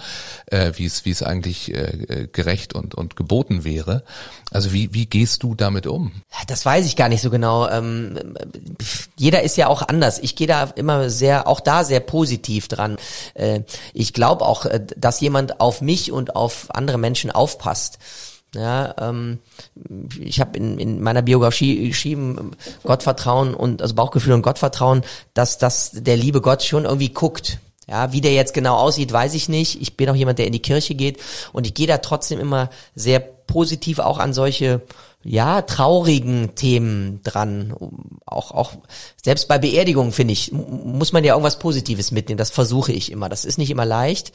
[0.48, 4.04] äh, wie es wie es eigentlich äh, gerecht und und geboten wäre.
[4.52, 6.12] Also wie wie gehst du damit um?
[6.48, 7.68] Das weiß ich gar nicht so genau.
[7.70, 8.36] Ähm,
[9.18, 10.20] jeder ist ja auch anders.
[10.20, 12.98] Ich gehe da immer sehr, auch da sehr positiv dran.
[13.34, 13.62] Äh,
[13.94, 18.00] ich glaube auch, äh, dass jemand auf mich und auf andere Menschen aufpasst.
[18.56, 19.40] Ja, ähm,
[20.20, 22.52] ich habe in, in meiner Biografie geschrieben,
[22.84, 27.60] Gottvertrauen und also Bauchgefühl und Gottvertrauen, dass dass der liebe Gott schon irgendwie guckt.
[27.88, 29.82] Ja, wie der jetzt genau aussieht, weiß ich nicht.
[29.82, 31.20] Ich bin auch jemand, der in die Kirche geht
[31.52, 34.82] und ich gehe da trotzdem immer sehr positiv auch an solche
[35.24, 37.74] ja, traurigen Themen dran.
[38.26, 38.74] Auch, auch,
[39.24, 42.38] selbst bei Beerdigungen, finde ich, muss man ja irgendwas Positives mitnehmen.
[42.38, 43.30] Das versuche ich immer.
[43.30, 44.34] Das ist nicht immer leicht.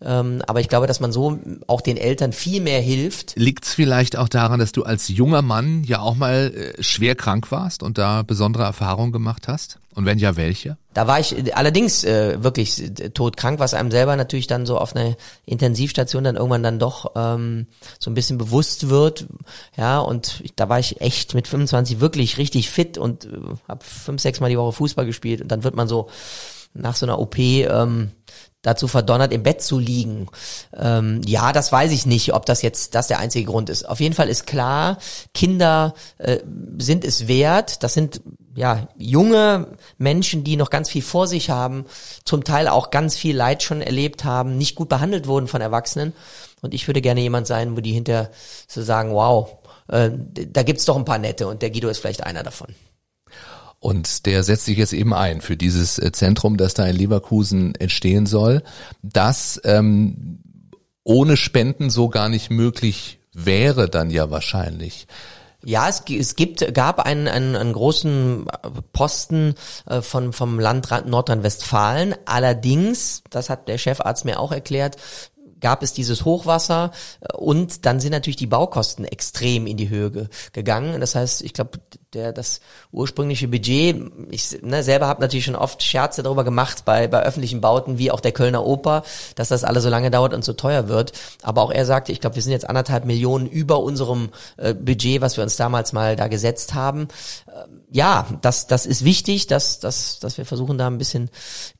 [0.00, 3.34] Ähm, aber ich glaube, dass man so auch den Eltern viel mehr hilft.
[3.36, 7.16] Liegt es vielleicht auch daran, dass du als junger Mann ja auch mal äh, schwer
[7.16, 9.78] krank warst und da besondere Erfahrungen gemacht hast?
[9.98, 10.76] Und wenn ja, welche?
[10.94, 15.16] Da war ich allerdings äh, wirklich todkrank, was einem selber natürlich dann so auf einer
[15.44, 17.66] Intensivstation dann irgendwann dann doch ähm,
[17.98, 19.26] so ein bisschen bewusst wird.
[19.76, 23.30] Ja, und da war ich echt mit 25 wirklich richtig fit und äh,
[23.66, 25.40] habe fünf, sechs Mal die Woche Fußball gespielt.
[25.42, 26.08] Und dann wird man so
[26.74, 28.12] nach so einer OP ähm,
[28.62, 30.28] dazu verdonnert, im Bett zu liegen.
[30.76, 33.88] Ähm, ja, das weiß ich nicht, ob das jetzt das der einzige Grund ist.
[33.88, 34.98] Auf jeden Fall ist klar,
[35.32, 36.38] Kinder äh,
[36.78, 37.82] sind es wert.
[37.82, 38.20] Das sind
[38.54, 41.86] ja junge Menschen, die noch ganz viel vor sich haben,
[42.24, 46.12] zum Teil auch ganz viel Leid schon erlebt haben, nicht gut behandelt wurden von Erwachsenen.
[46.60, 48.30] Und ich würde gerne jemand sein, wo die hinter
[48.66, 52.24] so sagen, wow, äh, da gibt's doch ein paar nette und der Guido ist vielleicht
[52.24, 52.74] einer davon.
[53.80, 57.74] Und der setzt sich jetzt eben ein für dieses äh, Zentrum, das da in Leverkusen
[57.76, 58.62] entstehen soll,
[59.02, 60.40] das ähm,
[61.04, 65.06] ohne Spenden so gar nicht möglich wäre dann ja wahrscheinlich.
[65.64, 68.46] Ja, es, es gibt, gab einen, einen, einen großen
[68.92, 69.54] Posten
[69.86, 72.14] äh, von, vom Land Nordrhein-Westfalen.
[72.26, 74.96] Allerdings, das hat der Chefarzt mir auch erklärt,
[75.60, 80.10] gab es dieses Hochwasser äh, und dann sind natürlich die Baukosten extrem in die Höhe
[80.10, 81.00] ge gegangen.
[81.00, 81.80] Das heißt, ich glaube,
[82.14, 87.06] der das ursprüngliche Budget, ich ne, selber habe natürlich schon oft Scherze darüber gemacht bei,
[87.06, 89.02] bei öffentlichen Bauten, wie auch der Kölner Oper,
[89.34, 91.12] dass das alles so lange dauert und so teuer wird.
[91.42, 95.20] Aber auch er sagte, ich glaube, wir sind jetzt anderthalb Millionen über unserem äh, Budget,
[95.20, 97.08] was wir uns damals mal da gesetzt haben.
[97.46, 101.30] Ähm, ja, das, das ist wichtig, dass, dass, dass wir versuchen, da ein bisschen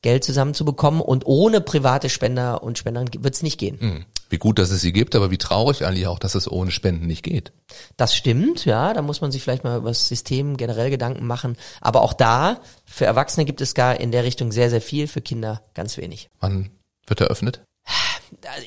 [0.01, 1.01] Geld zusammenzubekommen.
[1.01, 3.77] Und ohne private Spender und Spenderinnen wird es nicht gehen.
[3.79, 4.05] Mhm.
[4.29, 7.07] Wie gut, dass es sie gibt, aber wie traurig eigentlich auch, dass es ohne Spenden
[7.07, 7.51] nicht geht.
[7.97, 8.93] Das stimmt, ja.
[8.93, 11.57] Da muss man sich vielleicht mal über das System generell Gedanken machen.
[11.81, 15.21] Aber auch da, für Erwachsene gibt es gar in der Richtung sehr, sehr viel, für
[15.21, 16.29] Kinder ganz wenig.
[16.39, 16.69] Wann
[17.07, 17.61] wird eröffnet?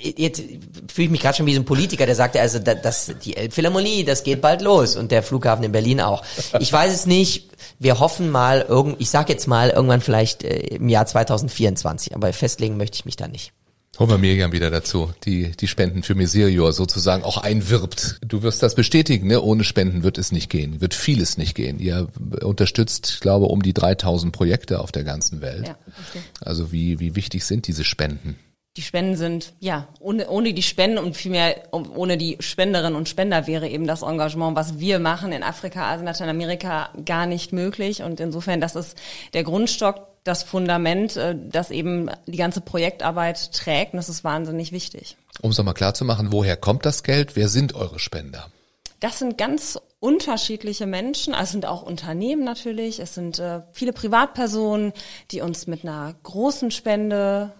[0.01, 0.43] Jetzt
[0.93, 4.05] fühle ich mich gerade schon wie so ein Politiker, der sagte, also das, die Elbphilharmonie,
[4.05, 6.25] das geht bald los und der Flughafen in Berlin auch.
[6.59, 7.51] Ich weiß es nicht.
[7.79, 12.33] Wir hoffen mal, irgend, ich sag jetzt mal irgendwann vielleicht äh, im Jahr 2024, aber
[12.33, 13.53] festlegen möchte ich mich da nicht.
[13.99, 18.19] Holen wir Miriam wieder dazu, die die Spenden für Miserior sozusagen auch einwirbt.
[18.27, 19.43] Du wirst das bestätigen, ne?
[19.43, 21.79] ohne Spenden wird es nicht gehen, wird vieles nicht gehen.
[21.79, 22.09] Ihr
[22.43, 25.69] unterstützt, ich glaube, um die 3000 Projekte auf der ganzen Welt.
[25.69, 25.77] Ja,
[26.09, 26.25] okay.
[26.41, 28.39] Also wie, wie wichtig sind diese Spenden?
[28.79, 33.47] Die Spenden sind, ja, ohne, ohne die Spenden und vielmehr ohne die Spenderinnen und Spender
[33.47, 38.03] wäre eben das Engagement, was wir machen in Afrika, Asien, Lateinamerika gar nicht möglich.
[38.03, 38.97] Und insofern, das ist
[39.35, 43.93] der Grundstock das Fundament, äh, das eben die ganze Projektarbeit trägt.
[43.93, 45.17] Und das ist wahnsinnig wichtig.
[45.43, 47.37] Um es nochmal klar zu machen, woher kommt das Geld?
[47.37, 48.47] Wer sind eure Spender?
[49.01, 51.35] Das sind ganz unterschiedliche Menschen.
[51.35, 53.01] Also es sind auch Unternehmen natürlich.
[53.01, 54.93] Es sind äh, viele Privatpersonen,
[55.31, 57.53] die uns mit einer großen Spende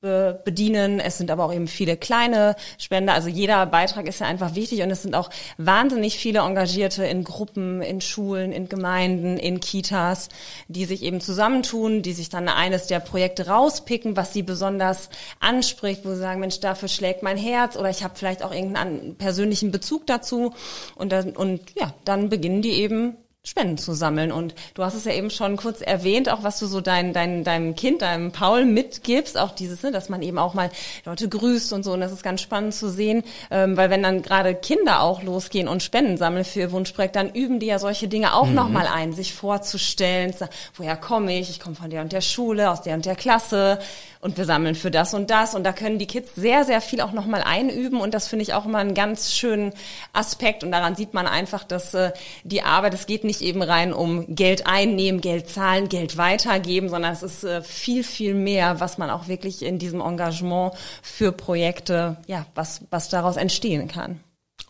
[0.00, 0.98] be bedienen.
[0.98, 3.14] Es sind aber auch eben viele kleine Spender.
[3.14, 7.24] Also jeder Beitrag ist ja einfach wichtig und es sind auch wahnsinnig viele Engagierte in
[7.24, 10.28] Gruppen, in Schulen, in Gemeinden, in Kitas,
[10.68, 16.04] die sich eben zusammentun, die sich dann eines der Projekte rauspicken, was sie besonders anspricht,
[16.04, 19.70] wo sie sagen, Mensch, dafür schlägt mein Herz oder ich habe vielleicht auch irgendeinen persönlichen
[19.70, 20.54] Bezug dazu
[20.94, 24.32] und dann, und ja, dann beginnen die eben Spenden zu sammeln.
[24.32, 27.42] Und du hast es ja eben schon kurz erwähnt, auch was du so dein, dein,
[27.42, 30.70] deinem Kind, deinem Paul mitgibst, auch dieses, ne, dass man eben auch mal
[31.06, 31.94] Leute grüßt und so.
[31.94, 35.68] Und das ist ganz spannend zu sehen, ähm, weil wenn dann gerade Kinder auch losgehen
[35.68, 38.54] und Spenden sammeln für ihr Wunschprojekt, dann üben die ja solche Dinge auch mhm.
[38.54, 41.48] nochmal ein, sich vorzustellen, sagen, woher komme ich?
[41.48, 43.78] Ich komme von der und der Schule, aus der und der Klasse
[44.20, 45.54] und wir sammeln für das und das.
[45.54, 48.00] Und da können die Kids sehr, sehr viel auch nochmal einüben.
[48.00, 49.72] Und das finde ich auch immer einen ganz schönen
[50.12, 50.62] Aspekt.
[50.62, 52.12] Und daran sieht man einfach, dass äh,
[52.44, 57.12] die Arbeit, es geht nicht eben rein um Geld einnehmen, Geld zahlen, Geld weitergeben, sondern
[57.12, 62.18] es ist äh, viel, viel mehr, was man auch wirklich in diesem Engagement für Projekte,
[62.26, 64.20] ja, was, was daraus entstehen kann.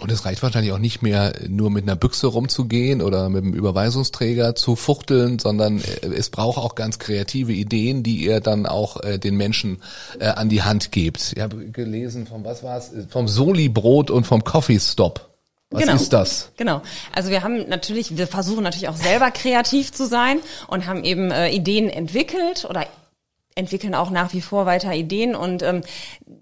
[0.00, 3.54] Und es reicht wahrscheinlich auch nicht mehr, nur mit einer Büchse rumzugehen oder mit einem
[3.54, 9.02] Überweisungsträger zu fuchteln, sondern äh, es braucht auch ganz kreative Ideen, die ihr dann auch
[9.02, 9.82] äh, den Menschen
[10.18, 11.32] äh, an die Hand gebt.
[11.36, 15.30] Ich habe gelesen vom, was war's, vom Soli-Brot und vom Coffee Stop.
[15.70, 15.94] Was genau.
[15.94, 16.50] ist das?
[16.56, 16.82] Genau.
[17.14, 21.30] Also wir haben natürlich, wir versuchen natürlich auch selber kreativ zu sein und haben eben
[21.30, 22.86] äh, Ideen entwickelt oder
[23.60, 25.82] entwickeln auch nach wie vor weiter Ideen und ähm,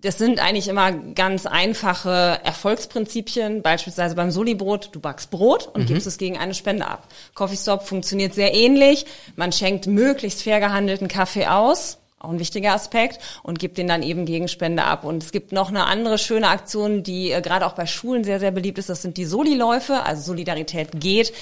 [0.00, 3.62] das sind eigentlich immer ganz einfache Erfolgsprinzipien.
[3.62, 5.86] Beispielsweise beim Soli-Brot, du backst Brot und mhm.
[5.86, 7.08] gibst es gegen eine Spende ab.
[7.34, 9.06] Coffee Stop funktioniert sehr ähnlich.
[9.36, 14.02] Man schenkt möglichst fair gehandelten Kaffee aus auch ein wichtiger Aspekt und gibt den dann
[14.02, 15.04] eben gegen Spende ab.
[15.04, 18.40] Und es gibt noch eine andere schöne Aktion, die äh, gerade auch bei Schulen sehr,
[18.40, 18.88] sehr beliebt ist.
[18.88, 21.32] Das sind die Soli-Läufe, also Solidarität geht.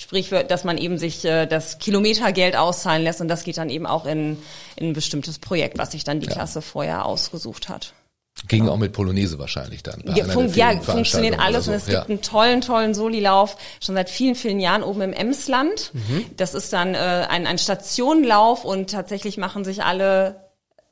[0.00, 3.84] Sprich, dass man eben sich äh, das Kilometergeld auszahlen lässt und das geht dann eben
[3.84, 4.38] auch in,
[4.76, 6.34] in ein bestimmtes Projekt, was sich dann die ja.
[6.34, 7.94] Klasse vorher ausgesucht hat.
[8.46, 8.74] Ging genau.
[8.74, 10.04] auch mit Polonaise wahrscheinlich dann.
[10.14, 11.72] Ja, fun ja funktioniert alles so.
[11.72, 11.98] und es ja.
[11.98, 15.90] gibt einen tollen, tollen Soli-Lauf schon seit vielen, vielen Jahren oben im Emsland.
[15.92, 16.26] Mhm.
[16.36, 20.47] Das ist dann äh, ein, ein Stationenlauf und tatsächlich machen sich alle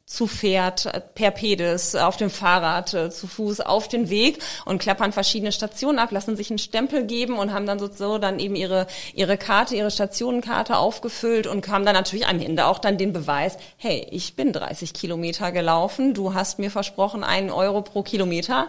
[0.07, 5.11] zu Pferd, per Pedis, auf dem Fahrrad, äh, zu Fuß auf den Weg und klappern
[5.11, 8.87] verschiedene Stationen ab, lassen sich einen Stempel geben und haben dann so dann eben ihre,
[9.15, 13.59] ihre Karte, ihre Stationenkarte aufgefüllt und haben dann natürlich am Ende auch dann den Beweis,
[13.79, 18.69] hey, ich bin 30 Kilometer gelaufen, du hast mir versprochen einen Euro pro Kilometer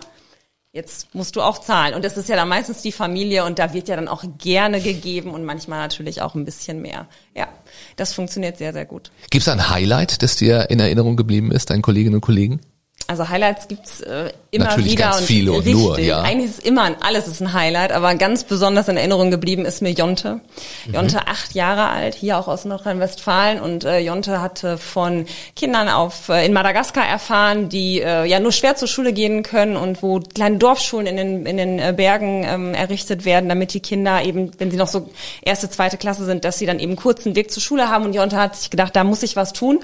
[0.77, 1.95] jetzt musst du auch zahlen.
[1.95, 4.79] Und das ist ja dann meistens die Familie und da wird ja dann auch gerne
[4.79, 7.07] gegeben und manchmal natürlich auch ein bisschen mehr.
[7.35, 7.47] Ja,
[7.95, 9.11] das funktioniert sehr, sehr gut.
[9.31, 12.61] Gibt es ein Highlight, das dir in Erinnerung geblieben ist, deinen Kolleginnen und Kollegen?
[13.09, 15.73] Also Highlights gibt's äh, immer Natürlich wieder ganz und viele und richtig.
[15.73, 16.23] nur, ja.
[16.23, 19.91] Eigentlich ist immer alles ist ein Highlight, aber ganz besonders in Erinnerung geblieben ist mir
[19.91, 20.41] Jonte.
[20.85, 20.93] Mhm.
[20.93, 26.27] Jonte acht Jahre alt, hier auch aus Nordrhein-Westfalen und äh, Jonte hatte von Kindern auf
[26.27, 30.19] äh, in Madagaskar erfahren, die äh, ja nur schwer zur Schule gehen können und wo
[30.19, 34.51] kleine Dorfschulen in den in den äh, Bergen ähm, errichtet werden, damit die Kinder eben,
[34.57, 35.09] wenn sie noch so
[35.41, 38.35] erste zweite Klasse sind, dass sie dann eben kurzen Weg zur Schule haben und Jonte
[38.35, 39.79] hat sich gedacht, da muss ich was tun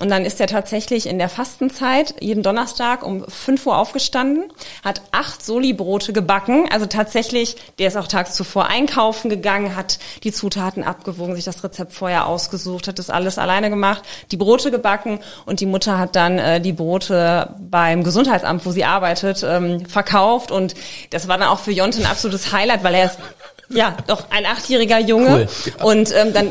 [0.00, 4.50] und dann ist er tatsächlich in der Fastenzeit jeden Donnerstag Donnerstag um 5 Uhr aufgestanden,
[4.82, 6.66] hat acht Soli-Brote gebacken.
[6.72, 11.62] Also tatsächlich, der ist auch tags zuvor einkaufen gegangen, hat die Zutaten abgewogen, sich das
[11.62, 16.16] Rezept vorher ausgesucht, hat das alles alleine gemacht, die Brote gebacken und die Mutter hat
[16.16, 20.50] dann äh, die Brote beim Gesundheitsamt, wo sie arbeitet, ähm, verkauft.
[20.50, 20.74] Und
[21.10, 23.18] das war dann auch für Jonte ein absolutes Highlight, weil er ist
[23.68, 25.48] ja, doch ein achtjähriger Junge.
[25.80, 25.86] Cool.
[25.86, 26.50] Und ähm, dann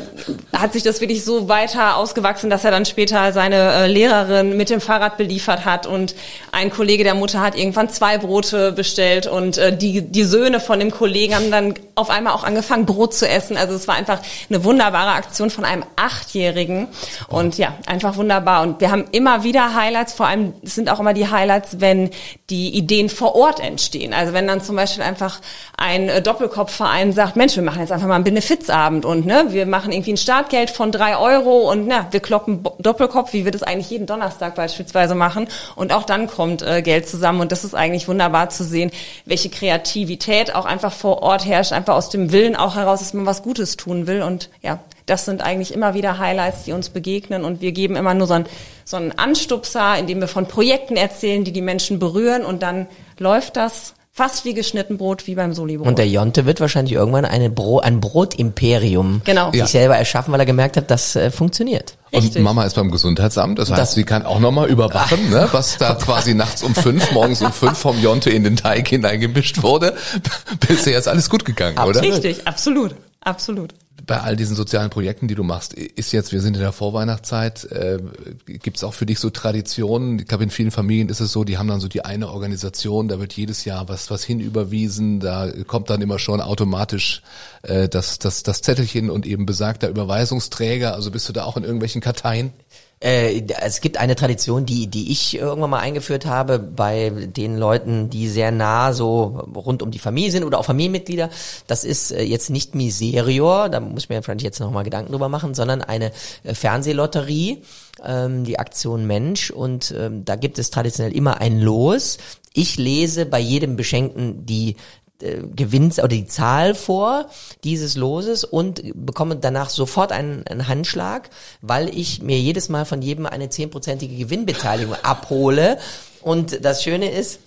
[0.55, 4.69] hat sich das wirklich so weiter ausgewachsen, dass er dann später seine äh, Lehrerin mit
[4.69, 6.13] dem Fahrrad beliefert hat und
[6.51, 10.79] ein Kollege der Mutter hat irgendwann zwei Brote bestellt und äh, die die Söhne von
[10.79, 13.55] dem Kollegen haben dann auf einmal auch angefangen Brot zu essen.
[13.55, 16.87] Also es war einfach eine wunderbare Aktion von einem achtjährigen
[17.29, 18.61] und ja einfach wunderbar.
[18.61, 20.13] Und wir haben immer wieder Highlights.
[20.13, 22.09] Vor allem sind auch immer die Highlights, wenn
[22.49, 24.13] die Ideen vor Ort entstehen.
[24.13, 25.39] Also wenn dann zum Beispiel einfach
[25.77, 29.45] ein äh, Doppelkopfverein einen sagt, Mensch, wir machen jetzt einfach mal einen Benefizabend und ne,
[29.49, 33.51] wir machen irgendwie ein Startgeld von drei Euro und na, wir kloppen Doppelkopf, wie wir
[33.51, 35.47] das eigentlich jeden Donnerstag beispielsweise machen.
[35.75, 38.91] Und auch dann kommt äh, Geld zusammen und das ist eigentlich wunderbar zu sehen,
[39.25, 43.25] welche Kreativität auch einfach vor Ort herrscht, einfach aus dem Willen auch heraus, dass man
[43.25, 44.21] was Gutes tun will.
[44.21, 48.13] Und ja, das sind eigentlich immer wieder Highlights, die uns begegnen und wir geben immer
[48.13, 48.45] nur so einen,
[48.83, 52.87] so einen Anstupser, indem wir von Projekten erzählen, die die Menschen berühren und dann
[53.19, 55.85] läuft das Fast wie geschnitten Brot, wie beim Soli-Brot.
[55.85, 59.51] Und der Jonte wird wahrscheinlich irgendwann eine Bro ein Brotimperium genau.
[59.51, 59.67] sich ja.
[59.67, 61.97] selber erschaffen, weil er gemerkt hat, das äh, funktioniert.
[62.13, 62.37] Richtig.
[62.37, 65.77] Und Mama ist beim Gesundheitsamt, das heißt, das sie kann auch nochmal überwachen, ne, was
[65.79, 69.97] da quasi nachts um fünf, morgens um fünf vom Jonte in den Teig hineingemischt wurde.
[70.65, 71.97] Bisher ist alles gut gegangen, absolut.
[71.97, 72.15] oder?
[72.15, 73.73] Richtig, absolut, absolut
[74.05, 77.65] bei all diesen sozialen Projekten, die du machst, ist jetzt, wir sind in der Vorweihnachtszeit,
[77.65, 77.99] äh,
[78.45, 80.19] gibt es auch für dich so Traditionen?
[80.19, 83.07] Ich glaube, in vielen Familien ist es so, die haben dann so die eine Organisation,
[83.07, 87.21] da wird jedes Jahr was was hinüberwiesen, da kommt dann immer schon automatisch
[87.63, 90.93] äh, das, das, das Zettelchen und eben besagter Überweisungsträger.
[90.93, 92.51] Also bist du da auch in irgendwelchen Karteien?
[92.99, 98.09] Äh, es gibt eine Tradition, die, die ich irgendwann mal eingeführt habe bei den Leuten,
[98.09, 101.29] die sehr nah so rund um die Familie sind oder auch Familienmitglieder.
[101.67, 105.53] Das ist äh, jetzt nicht Miserior, da muss mir vielleicht jetzt nochmal Gedanken drüber machen,
[105.53, 106.11] sondern eine
[106.43, 107.63] äh, Fernsehlotterie,
[108.03, 109.51] ähm, die Aktion Mensch.
[109.51, 112.17] Und ähm, da gibt es traditionell immer ein Los.
[112.53, 114.77] Ich lese bei jedem Beschenkten die
[115.21, 117.27] äh, Gewinns oder die Zahl vor
[117.63, 121.29] dieses Loses und bekomme danach sofort einen, einen Handschlag,
[121.61, 125.77] weil ich mir jedes Mal von jedem eine zehnprozentige Gewinnbeteiligung abhole.
[126.21, 127.39] Und das Schöne ist,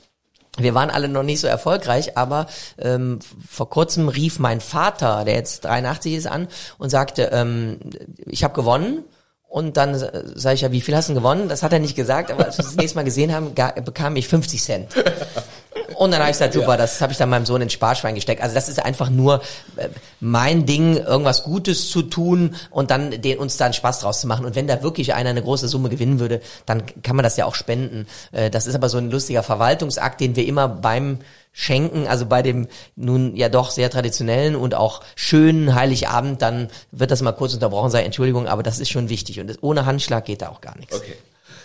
[0.57, 2.47] wir waren alle noch nicht so erfolgreich, aber
[2.79, 7.79] ähm, vor kurzem rief mein Vater, der jetzt 83 ist, an und sagte, ähm,
[8.27, 9.05] ich habe gewonnen.
[9.49, 11.49] Und dann sage ich ja, wie viel hast du gewonnen?
[11.49, 14.29] Das hat er nicht gesagt, aber als wir das nächste Mal gesehen haben, bekam ich
[14.29, 14.95] 50 Cent.
[15.97, 16.77] Und dann habe ich gesagt, super, ja.
[16.77, 18.43] das habe ich dann meinem Sohn ins Sparschwein gesteckt.
[18.43, 19.43] Also das ist einfach nur
[19.77, 19.89] äh,
[20.21, 24.45] mein Ding, irgendwas Gutes zu tun und dann den, uns dann Spaß draus zu machen.
[24.45, 27.45] Und wenn da wirklich einer eine große Summe gewinnen würde, dann kann man das ja
[27.45, 28.07] auch spenden.
[28.33, 31.19] Äh, das ist aber so ein lustiger Verwaltungsakt, den wir immer beim
[31.53, 37.11] Schenken, also bei dem nun ja doch sehr traditionellen und auch schönen Heiligabend, dann wird
[37.11, 40.43] das mal kurz unterbrochen sein, Entschuldigung, aber das ist schon wichtig und ohne Handschlag geht
[40.43, 40.95] da auch gar nichts.
[40.95, 41.15] Okay.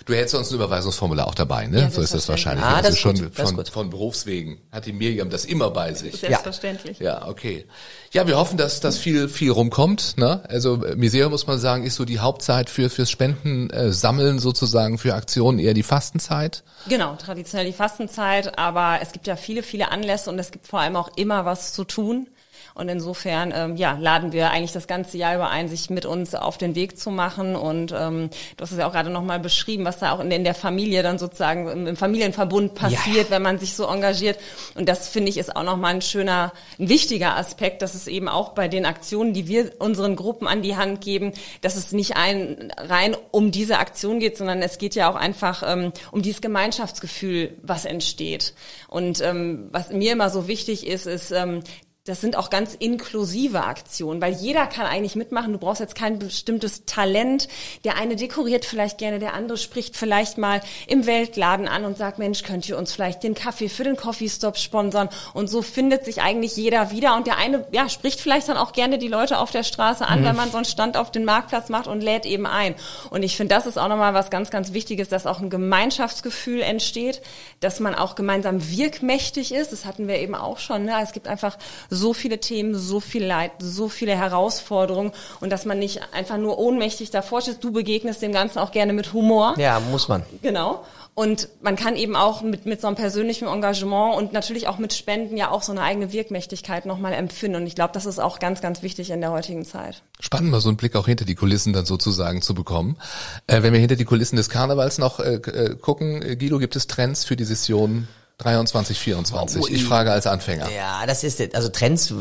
[0.05, 1.81] Du hättest sonst ein Überweisungsformular auch dabei, ne?
[1.81, 2.65] Ja, so ist das wahrscheinlich.
[2.65, 4.59] Ah, das, das ist schon gut, von, von Berufswegen.
[4.71, 6.19] Hat die Miriam das immer bei sich.
[6.19, 6.99] Selbstverständlich.
[6.99, 7.65] Ja, ja okay.
[8.11, 10.17] Ja, wir hoffen, dass das viel, viel rumkommt.
[10.17, 10.43] Ne?
[10.49, 14.97] Also Misere muss man sagen, ist so die Hauptzeit für fürs Spenden äh, sammeln sozusagen
[14.97, 16.63] für Aktionen eher die Fastenzeit.
[16.89, 20.81] Genau, traditionell die Fastenzeit, aber es gibt ja viele, viele Anlässe und es gibt vor
[20.81, 22.27] allem auch immer was zu tun.
[22.75, 26.33] Und insofern ähm, ja, laden wir eigentlich das ganze Jahr über ein, sich mit uns
[26.33, 27.55] auf den Weg zu machen.
[27.55, 30.43] Und ähm, du hast es ja auch gerade nochmal beschrieben, was da auch in, in
[30.43, 33.29] der Familie dann sozusagen im, im Familienverbund passiert, ja.
[33.29, 34.39] wenn man sich so engagiert.
[34.75, 38.27] Und das finde ich ist auch nochmal ein schöner, ein wichtiger Aspekt, dass es eben
[38.27, 42.17] auch bei den Aktionen, die wir unseren Gruppen an die Hand geben, dass es nicht
[42.17, 46.41] ein rein um diese Aktion geht, sondern es geht ja auch einfach ähm, um dieses
[46.41, 48.53] Gemeinschaftsgefühl, was entsteht.
[48.87, 51.63] Und ähm, was mir immer so wichtig ist, ist, ähm,
[52.05, 55.53] das sind auch ganz inklusive Aktionen, weil jeder kann eigentlich mitmachen.
[55.53, 57.47] Du brauchst jetzt kein bestimmtes Talent.
[57.85, 62.19] Der eine dekoriert vielleicht gerne, der andere spricht vielleicht mal im Weltladen an und sagt,
[62.19, 65.07] Mensch, könnt ihr uns vielleicht den Kaffee für den Coffee Stop sponsern?
[65.33, 67.15] Und so findet sich eigentlich jeder wieder.
[67.15, 70.19] Und der eine, ja, spricht vielleicht dann auch gerne die Leute auf der Straße an,
[70.19, 70.25] mhm.
[70.25, 72.75] wenn man so einen Stand auf den Marktplatz macht und lädt eben ein.
[73.11, 76.63] Und ich finde, das ist auch nochmal was ganz, ganz Wichtiges, dass auch ein Gemeinschaftsgefühl
[76.63, 77.21] entsteht,
[77.61, 79.71] dass man auch gemeinsam wirkmächtig ist.
[79.71, 80.83] Das hatten wir eben auch schon.
[80.83, 80.95] Ne?
[81.01, 81.57] Es gibt einfach
[81.93, 86.57] so viele Themen, so viel Leid, so viele Herausforderungen und dass man nicht einfach nur
[86.57, 87.63] ohnmächtig davor steht.
[87.63, 89.55] Du begegnest dem Ganzen auch gerne mit Humor.
[89.57, 90.23] Ja, muss man.
[90.41, 90.83] Genau.
[91.15, 94.93] Und man kann eben auch mit, mit so einem persönlichen Engagement und natürlich auch mit
[94.93, 97.57] Spenden ja auch so eine eigene Wirkmächtigkeit nochmal empfinden.
[97.57, 100.01] Und ich glaube, das ist auch ganz, ganz wichtig in der heutigen Zeit.
[100.19, 102.97] Spannend, mal so einen Blick auch hinter die Kulissen dann sozusagen zu bekommen.
[103.45, 106.75] Äh, wenn wir hinter die Kulissen des Karnevals noch äh, äh gucken, äh, Guido, gibt
[106.75, 108.07] es Trends für die Session
[108.39, 109.61] 23, 24.
[109.61, 110.69] Oh, ich frage als Anfänger.
[110.71, 112.13] Ja, das ist also Trends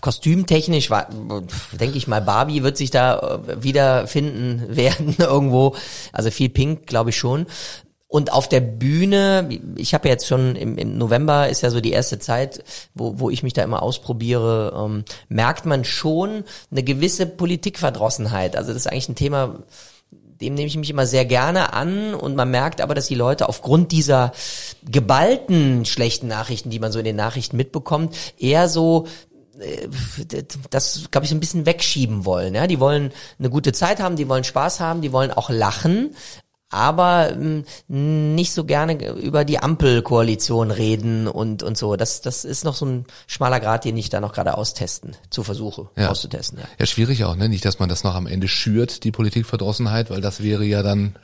[0.00, 1.08] kostümtechnisch war
[1.72, 5.76] denke ich mal Barbie wird sich da äh, wiederfinden werden irgendwo.
[6.12, 7.46] Also viel Pink, glaube ich schon.
[8.12, 11.80] Und auf der Bühne, ich habe ja jetzt schon im, im, November ist ja so
[11.80, 16.82] die erste Zeit, wo, wo ich mich da immer ausprobiere, ähm, merkt man schon eine
[16.82, 18.54] gewisse Politikverdrossenheit.
[18.54, 19.60] Also das ist eigentlich ein Thema,
[20.42, 23.48] dem nehme ich mich immer sehr gerne an und man merkt aber, dass die Leute
[23.48, 24.32] aufgrund dieser
[24.84, 29.06] geballten schlechten Nachrichten, die man so in den Nachrichten mitbekommt, eher so
[29.60, 29.88] äh,
[30.70, 32.54] das, glaube ich, so ein bisschen wegschieben wollen.
[32.54, 32.66] Ja?
[32.66, 36.14] Die wollen eine gute Zeit haben, die wollen Spaß haben, die wollen auch lachen,
[36.72, 41.96] aber ähm, nicht so gerne über die Ampelkoalition reden und und so.
[41.96, 45.42] Das das ist noch so ein schmaler Grad, den ich da noch gerade austesten, zu
[45.42, 46.10] versuche ja.
[46.10, 46.58] auszutesten.
[46.58, 46.64] Ja.
[46.78, 47.48] ja, schwierig auch, ne?
[47.48, 51.14] Nicht, dass man das noch am Ende schürt, die Politikverdrossenheit, weil das wäre ja dann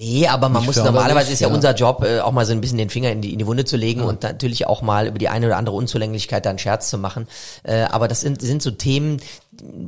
[0.00, 2.60] Nee, aber man muss normalerweise ist ja, ja, unser Job, äh, auch mal so ein
[2.60, 4.06] bisschen den Finger in die, in die Wunde zu legen ja.
[4.06, 7.26] und natürlich auch mal über die eine oder andere Unzulänglichkeit da einen Scherz zu machen.
[7.64, 9.20] Äh, aber das sind, sind so Themen,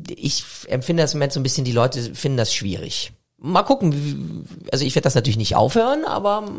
[0.08, 4.46] ich empfinde das im Moment so ein bisschen, die Leute finden das schwierig mal gucken.
[4.70, 6.50] Also ich werde das natürlich nicht aufhören, aber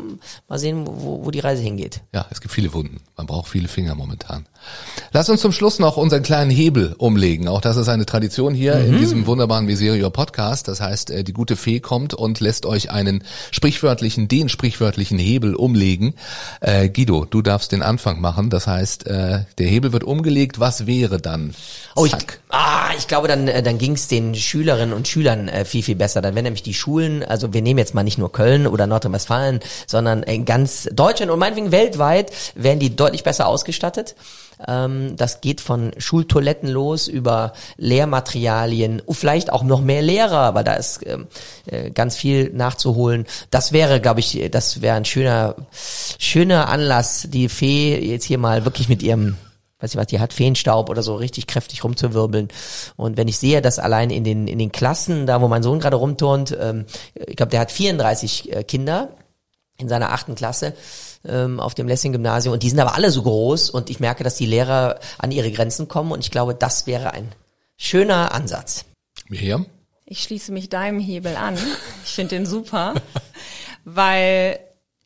[0.48, 2.02] mal sehen, wo, wo die Reise hingeht.
[2.12, 3.00] Ja, es gibt viele Wunden.
[3.16, 4.46] Man braucht viele Finger momentan.
[5.12, 7.48] Lass uns zum Schluss noch unseren kleinen Hebel umlegen.
[7.48, 8.86] Auch das ist eine Tradition hier mhm.
[8.86, 10.68] in diesem wunderbaren Miserio Podcast.
[10.68, 15.54] Das heißt, äh, die gute Fee kommt und lässt euch einen sprichwörtlichen, den sprichwörtlichen Hebel
[15.54, 16.14] umlegen.
[16.60, 18.48] Äh, Guido, du darfst den Anfang machen.
[18.50, 20.60] Das heißt, äh, der Hebel wird umgelegt.
[20.60, 21.54] Was wäre dann?
[21.94, 22.14] Oh, ich,
[22.54, 25.96] Ah, ich glaube, dann, äh, dann ging es den Schülerinnen und Schülern äh, viel, viel
[25.96, 26.20] besser.
[26.20, 29.60] Dann wären nämlich die Schulen, also wir nehmen jetzt mal nicht nur Köln oder Nordrhein-Westfalen,
[29.86, 34.16] sondern in ganz Deutschland und meinetwegen weltweit wären die deutlich besser ausgestattet.
[34.66, 40.74] Ähm, das geht von Schultoiletten los über Lehrmaterialien, vielleicht auch noch mehr Lehrer, aber da
[40.74, 41.26] ist ähm,
[41.66, 43.26] äh, ganz viel nachzuholen.
[43.50, 45.56] Das wäre, glaube ich, das wäre ein schöner,
[46.18, 49.36] schöner Anlass, die Fee jetzt hier mal wirklich mit ihrem
[49.82, 52.48] weiß ich was, die hat Feenstaub oder so richtig kräftig rumzuwirbeln.
[52.96, 55.80] Und wenn ich sehe, dass allein in den, in den Klassen, da wo mein Sohn
[55.80, 59.08] gerade rumturnt, ähm, ich glaube, der hat 34 äh, Kinder
[59.78, 60.74] in seiner achten Klasse
[61.26, 64.36] ähm, auf dem Lessing-Gymnasium und die sind aber alle so groß und ich merke, dass
[64.36, 67.28] die Lehrer an ihre Grenzen kommen und ich glaube, das wäre ein
[67.76, 68.84] schöner Ansatz.
[69.28, 69.66] Miriam?
[70.04, 71.56] Ich schließe mich deinem Hebel an.
[72.04, 72.94] Ich finde den super,
[73.84, 74.58] weil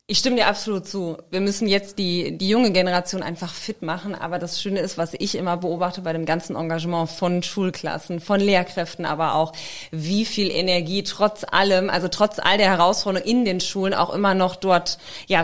[0.09, 1.17] ich stimme dir absolut zu.
[1.33, 4.15] Wir müssen jetzt die, die junge Generation einfach fit machen.
[4.15, 8.39] Aber das Schöne ist, was ich immer beobachte bei dem ganzen Engagement von Schulklassen, von
[8.39, 9.53] Lehrkräften, aber auch,
[9.91, 14.35] wie viel Energie trotz allem, also trotz all der Herausforderungen in den Schulen auch immer
[14.35, 15.43] noch dort, ja,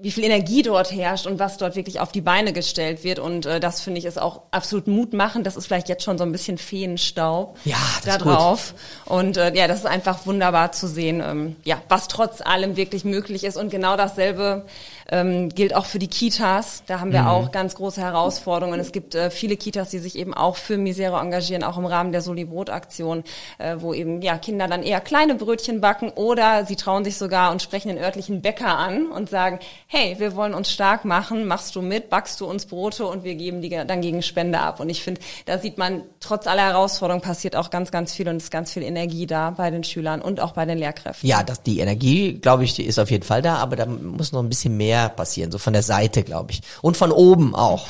[0.00, 3.18] wie viel Energie dort herrscht und was dort wirklich auf die Beine gestellt wird.
[3.18, 5.42] Und äh, das finde ich ist auch absolut Mut machen.
[5.42, 8.74] Das ist vielleicht jetzt schon so ein bisschen Feenstaub ja, da drauf.
[9.06, 13.04] Und äh, ja, das ist einfach wunderbar zu sehen, ähm, ja, was trotz allem wirklich
[13.04, 13.56] möglich ist.
[13.56, 14.62] Und genau das dasselbe
[15.10, 16.82] ähm, gilt auch für die Kitas.
[16.86, 17.28] Da haben wir mhm.
[17.28, 18.80] auch ganz große Herausforderungen.
[18.80, 22.12] Es gibt äh, viele Kitas, die sich eben auch für Misere engagieren, auch im Rahmen
[22.12, 23.24] der Soli-Brot-Aktion,
[23.58, 27.52] äh, wo eben ja Kinder dann eher kleine Brötchen backen oder sie trauen sich sogar
[27.52, 31.76] und sprechen den örtlichen Bäcker an und sagen, hey, wir wollen uns stark machen, machst
[31.76, 34.80] du mit, backst du uns Brote und wir geben die dann gegen Spende ab.
[34.80, 38.36] Und ich finde, da sieht man, trotz aller Herausforderungen passiert auch ganz, ganz viel und
[38.36, 41.28] ist ganz viel Energie da bei den Schülern und auch bei den Lehrkräften.
[41.28, 44.32] Ja, das, die Energie, glaube ich, die ist auf jeden Fall da, aber da muss
[44.32, 46.62] noch ein bisschen mehr passieren, so von der Seite, glaube ich.
[46.82, 47.86] Und von oben auch.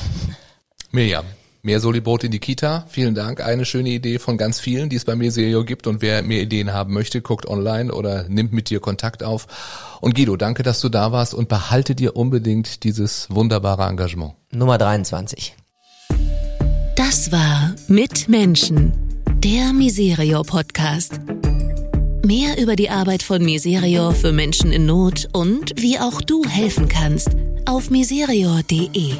[0.91, 1.25] Mirjam.
[1.61, 2.85] Mehr Solibrot in die Kita.
[2.89, 3.41] Vielen Dank.
[3.41, 5.87] Eine schöne Idee von ganz vielen, die es bei Meserio gibt.
[5.87, 9.47] Und wer mehr Ideen haben möchte, guckt online oder nimmt mit dir Kontakt auf.
[9.99, 14.35] Und Guido, danke, dass du da warst und behalte dir unbedingt dieses wunderbare Engagement.
[14.51, 15.55] Nummer 23.
[16.95, 18.93] Das war Mit Menschen,
[19.43, 21.19] der Miserio Podcast.
[22.25, 26.87] Mehr über die Arbeit von Miserio für Menschen in Not und wie auch du helfen
[26.89, 27.29] kannst
[27.67, 29.13] auf miserio.de.